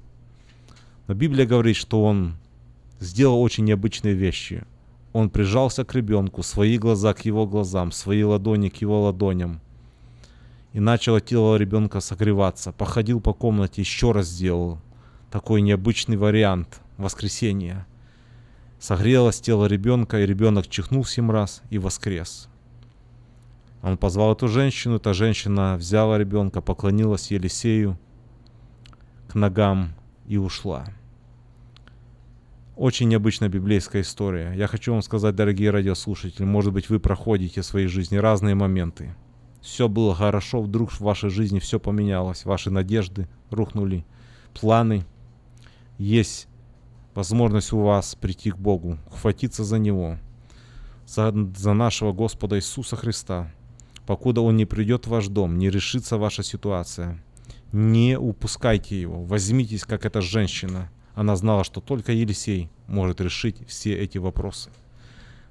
Но 1.05 1.13
Библия 1.13 1.45
говорит, 1.45 1.75
что 1.75 2.03
он 2.03 2.36
сделал 2.99 3.39
очень 3.41 3.65
необычные 3.65 4.15
вещи. 4.15 4.63
Он 5.13 5.29
прижался 5.29 5.86
к 5.86 5.93
ребенку, 5.93 6.41
свои 6.41 6.79
глаза 6.79 7.13
к 7.13 7.25
его 7.25 7.45
глазам, 7.45 7.91
свои 7.91 8.23
ладони 8.23 8.69
к 8.69 8.77
его 8.77 9.03
ладоням. 9.03 9.61
И 10.73 10.79
начало 10.79 11.21
тело 11.21 11.57
ребенка 11.57 11.99
согреваться. 11.99 12.71
Походил 12.71 13.21
по 13.21 13.34
комнате, 13.34 13.82
еще 13.82 14.13
раз 14.13 14.27
сделал. 14.27 14.79
Такой 15.29 15.61
необычный 15.61 16.17
вариант 16.17 16.82
воскресения. 16.97 17.86
Согрелось 18.79 19.41
тело 19.41 19.65
ребенка, 19.67 20.21
и 20.21 20.25
ребенок 20.25 20.67
чихнул 20.67 21.05
семь 21.05 21.29
раз 21.29 21.61
и 21.69 21.77
воскрес. 21.77 22.47
Он 23.82 23.97
позвал 23.97 24.34
эту 24.34 24.47
женщину, 24.47 24.97
эта 24.97 25.13
женщина 25.13 25.75
взяла 25.75 26.17
ребенка, 26.17 26.61
поклонилась 26.61 27.32
Елисею 27.32 27.97
к 29.27 29.36
ногам 29.36 29.93
и 30.27 30.38
ушла. 30.38 30.86
Очень 32.75 33.09
необычная 33.09 33.49
библейская 33.49 34.01
история. 34.01 34.53
Я 34.55 34.67
хочу 34.67 34.91
вам 34.91 35.01
сказать, 35.01 35.36
дорогие 35.36 35.71
радиослушатели, 35.71 36.45
может 36.45 36.73
быть, 36.73 36.89
вы 36.89 36.99
проходите 36.99 37.61
в 37.61 37.65
своей 37.65 37.88
жизни 37.88 38.17
разные 38.17 38.55
моменты. 38.55 39.15
Все 39.61 39.88
было 39.88 40.15
хорошо, 40.15 40.61
вдруг 40.61 40.91
в 40.91 41.01
вашей 41.01 41.29
жизни 41.29 41.59
все 41.59 41.79
поменялось, 41.79 42.45
ваши 42.45 42.71
надежды 42.71 43.27
рухнули, 43.51 44.05
планы. 44.59 45.05
Есть 45.97 46.47
возможность 47.13 47.71
у 47.73 47.79
вас 47.79 48.15
прийти 48.15 48.51
к 48.51 48.57
Богу, 48.57 48.97
ухватиться 49.07 49.63
за 49.63 49.77
Него, 49.77 50.17
за, 51.05 51.32
за 51.55 51.73
нашего 51.73 52.13
Господа 52.13 52.57
Иисуса 52.57 52.95
Христа. 52.95 53.51
Покуда 54.12 54.41
Он 54.41 54.57
не 54.57 54.66
придет 54.66 55.07
в 55.07 55.09
ваш 55.09 55.30
дом, 55.30 55.57
не 55.57 55.70
решится 55.70 56.18
ваша 56.18 56.43
ситуация. 56.43 57.24
Не 57.72 58.20
упускайте 58.20 58.99
Его, 58.99 59.24
возьмитесь, 59.24 59.86
как 59.86 60.05
эта 60.05 60.20
женщина. 60.20 60.91
Она 61.16 61.38
знала, 61.38 61.64
что 61.64 61.80
только 61.80 62.12
Елисей 62.12 62.70
может 62.88 63.22
решить 63.22 63.66
все 63.70 63.97
эти 63.97 64.18
вопросы. 64.18 64.70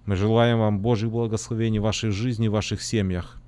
Мы 0.05 0.15
желаем 0.15 0.59
вам 0.59 0.81
Божьих 0.81 1.11
благословений 1.11 1.79
в 1.79 1.85
вашей 1.85 2.11
жизни, 2.11 2.49
в 2.49 2.53
ваших 2.53 2.83
семьях, 2.83 3.41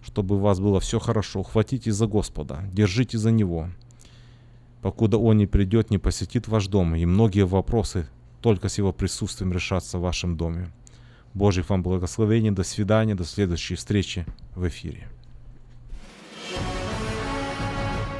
чтобы 0.00 0.36
у 0.36 0.38
вас 0.38 0.60
было 0.60 0.78
все 0.78 1.00
хорошо. 1.00 1.42
Хватитесь 1.42 1.94
за 1.94 2.06
Господа, 2.06 2.60
держите 2.72 3.18
за 3.18 3.32
Него, 3.32 3.70
покуда 4.80 5.18
Он 5.18 5.38
не 5.38 5.48
придет, 5.48 5.90
не 5.90 5.98
посетит 5.98 6.46
ваш 6.46 6.68
дом, 6.68 6.94
и 6.94 7.04
многие 7.04 7.44
вопросы 7.46 8.08
только 8.42 8.68
с 8.68 8.78
Его 8.78 8.92
присутствием 8.92 9.52
решатся 9.52 9.98
в 9.98 10.02
вашем 10.02 10.36
доме. 10.36 10.70
Божьих 11.36 11.68
вам 11.68 11.82
благословений, 11.82 12.50
до 12.50 12.64
свидания, 12.64 13.14
до 13.14 13.24
следующей 13.24 13.74
встречи 13.74 14.24
в 14.54 14.66
эфире. 14.68 15.06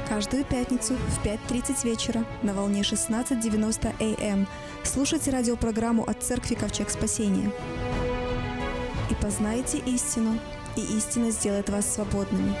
Каждую 0.07 0.45
пятницу 0.45 0.93
в 0.93 1.25
5.30 1.25 1.83
вечера 1.83 2.23
на 2.43 2.53
волне 2.53 2.81
16.90 2.81 4.31
АМ 4.31 4.47
слушайте 4.83 5.31
радиопрограмму 5.31 6.03
от 6.03 6.21
Церкви 6.21 6.53
Ковчег 6.53 6.91
Спасения. 6.91 7.51
И 9.09 9.15
познайте 9.15 9.79
истину, 9.79 10.37
и 10.75 10.81
истина 10.81 11.31
сделает 11.31 11.69
вас 11.69 11.91
свободными. 11.91 12.53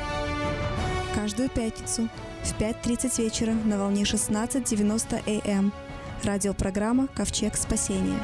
Каждую 1.13 1.49
пятницу 1.49 2.09
в 2.43 2.59
5.30 2.59 3.23
вечера 3.23 3.53
на 3.53 3.77
волне 3.77 4.03
16.90 4.03 5.47
АМ 5.47 5.71
радиопрограмма 6.23 7.07
Ковчег 7.15 7.55
Спасения. 7.55 8.17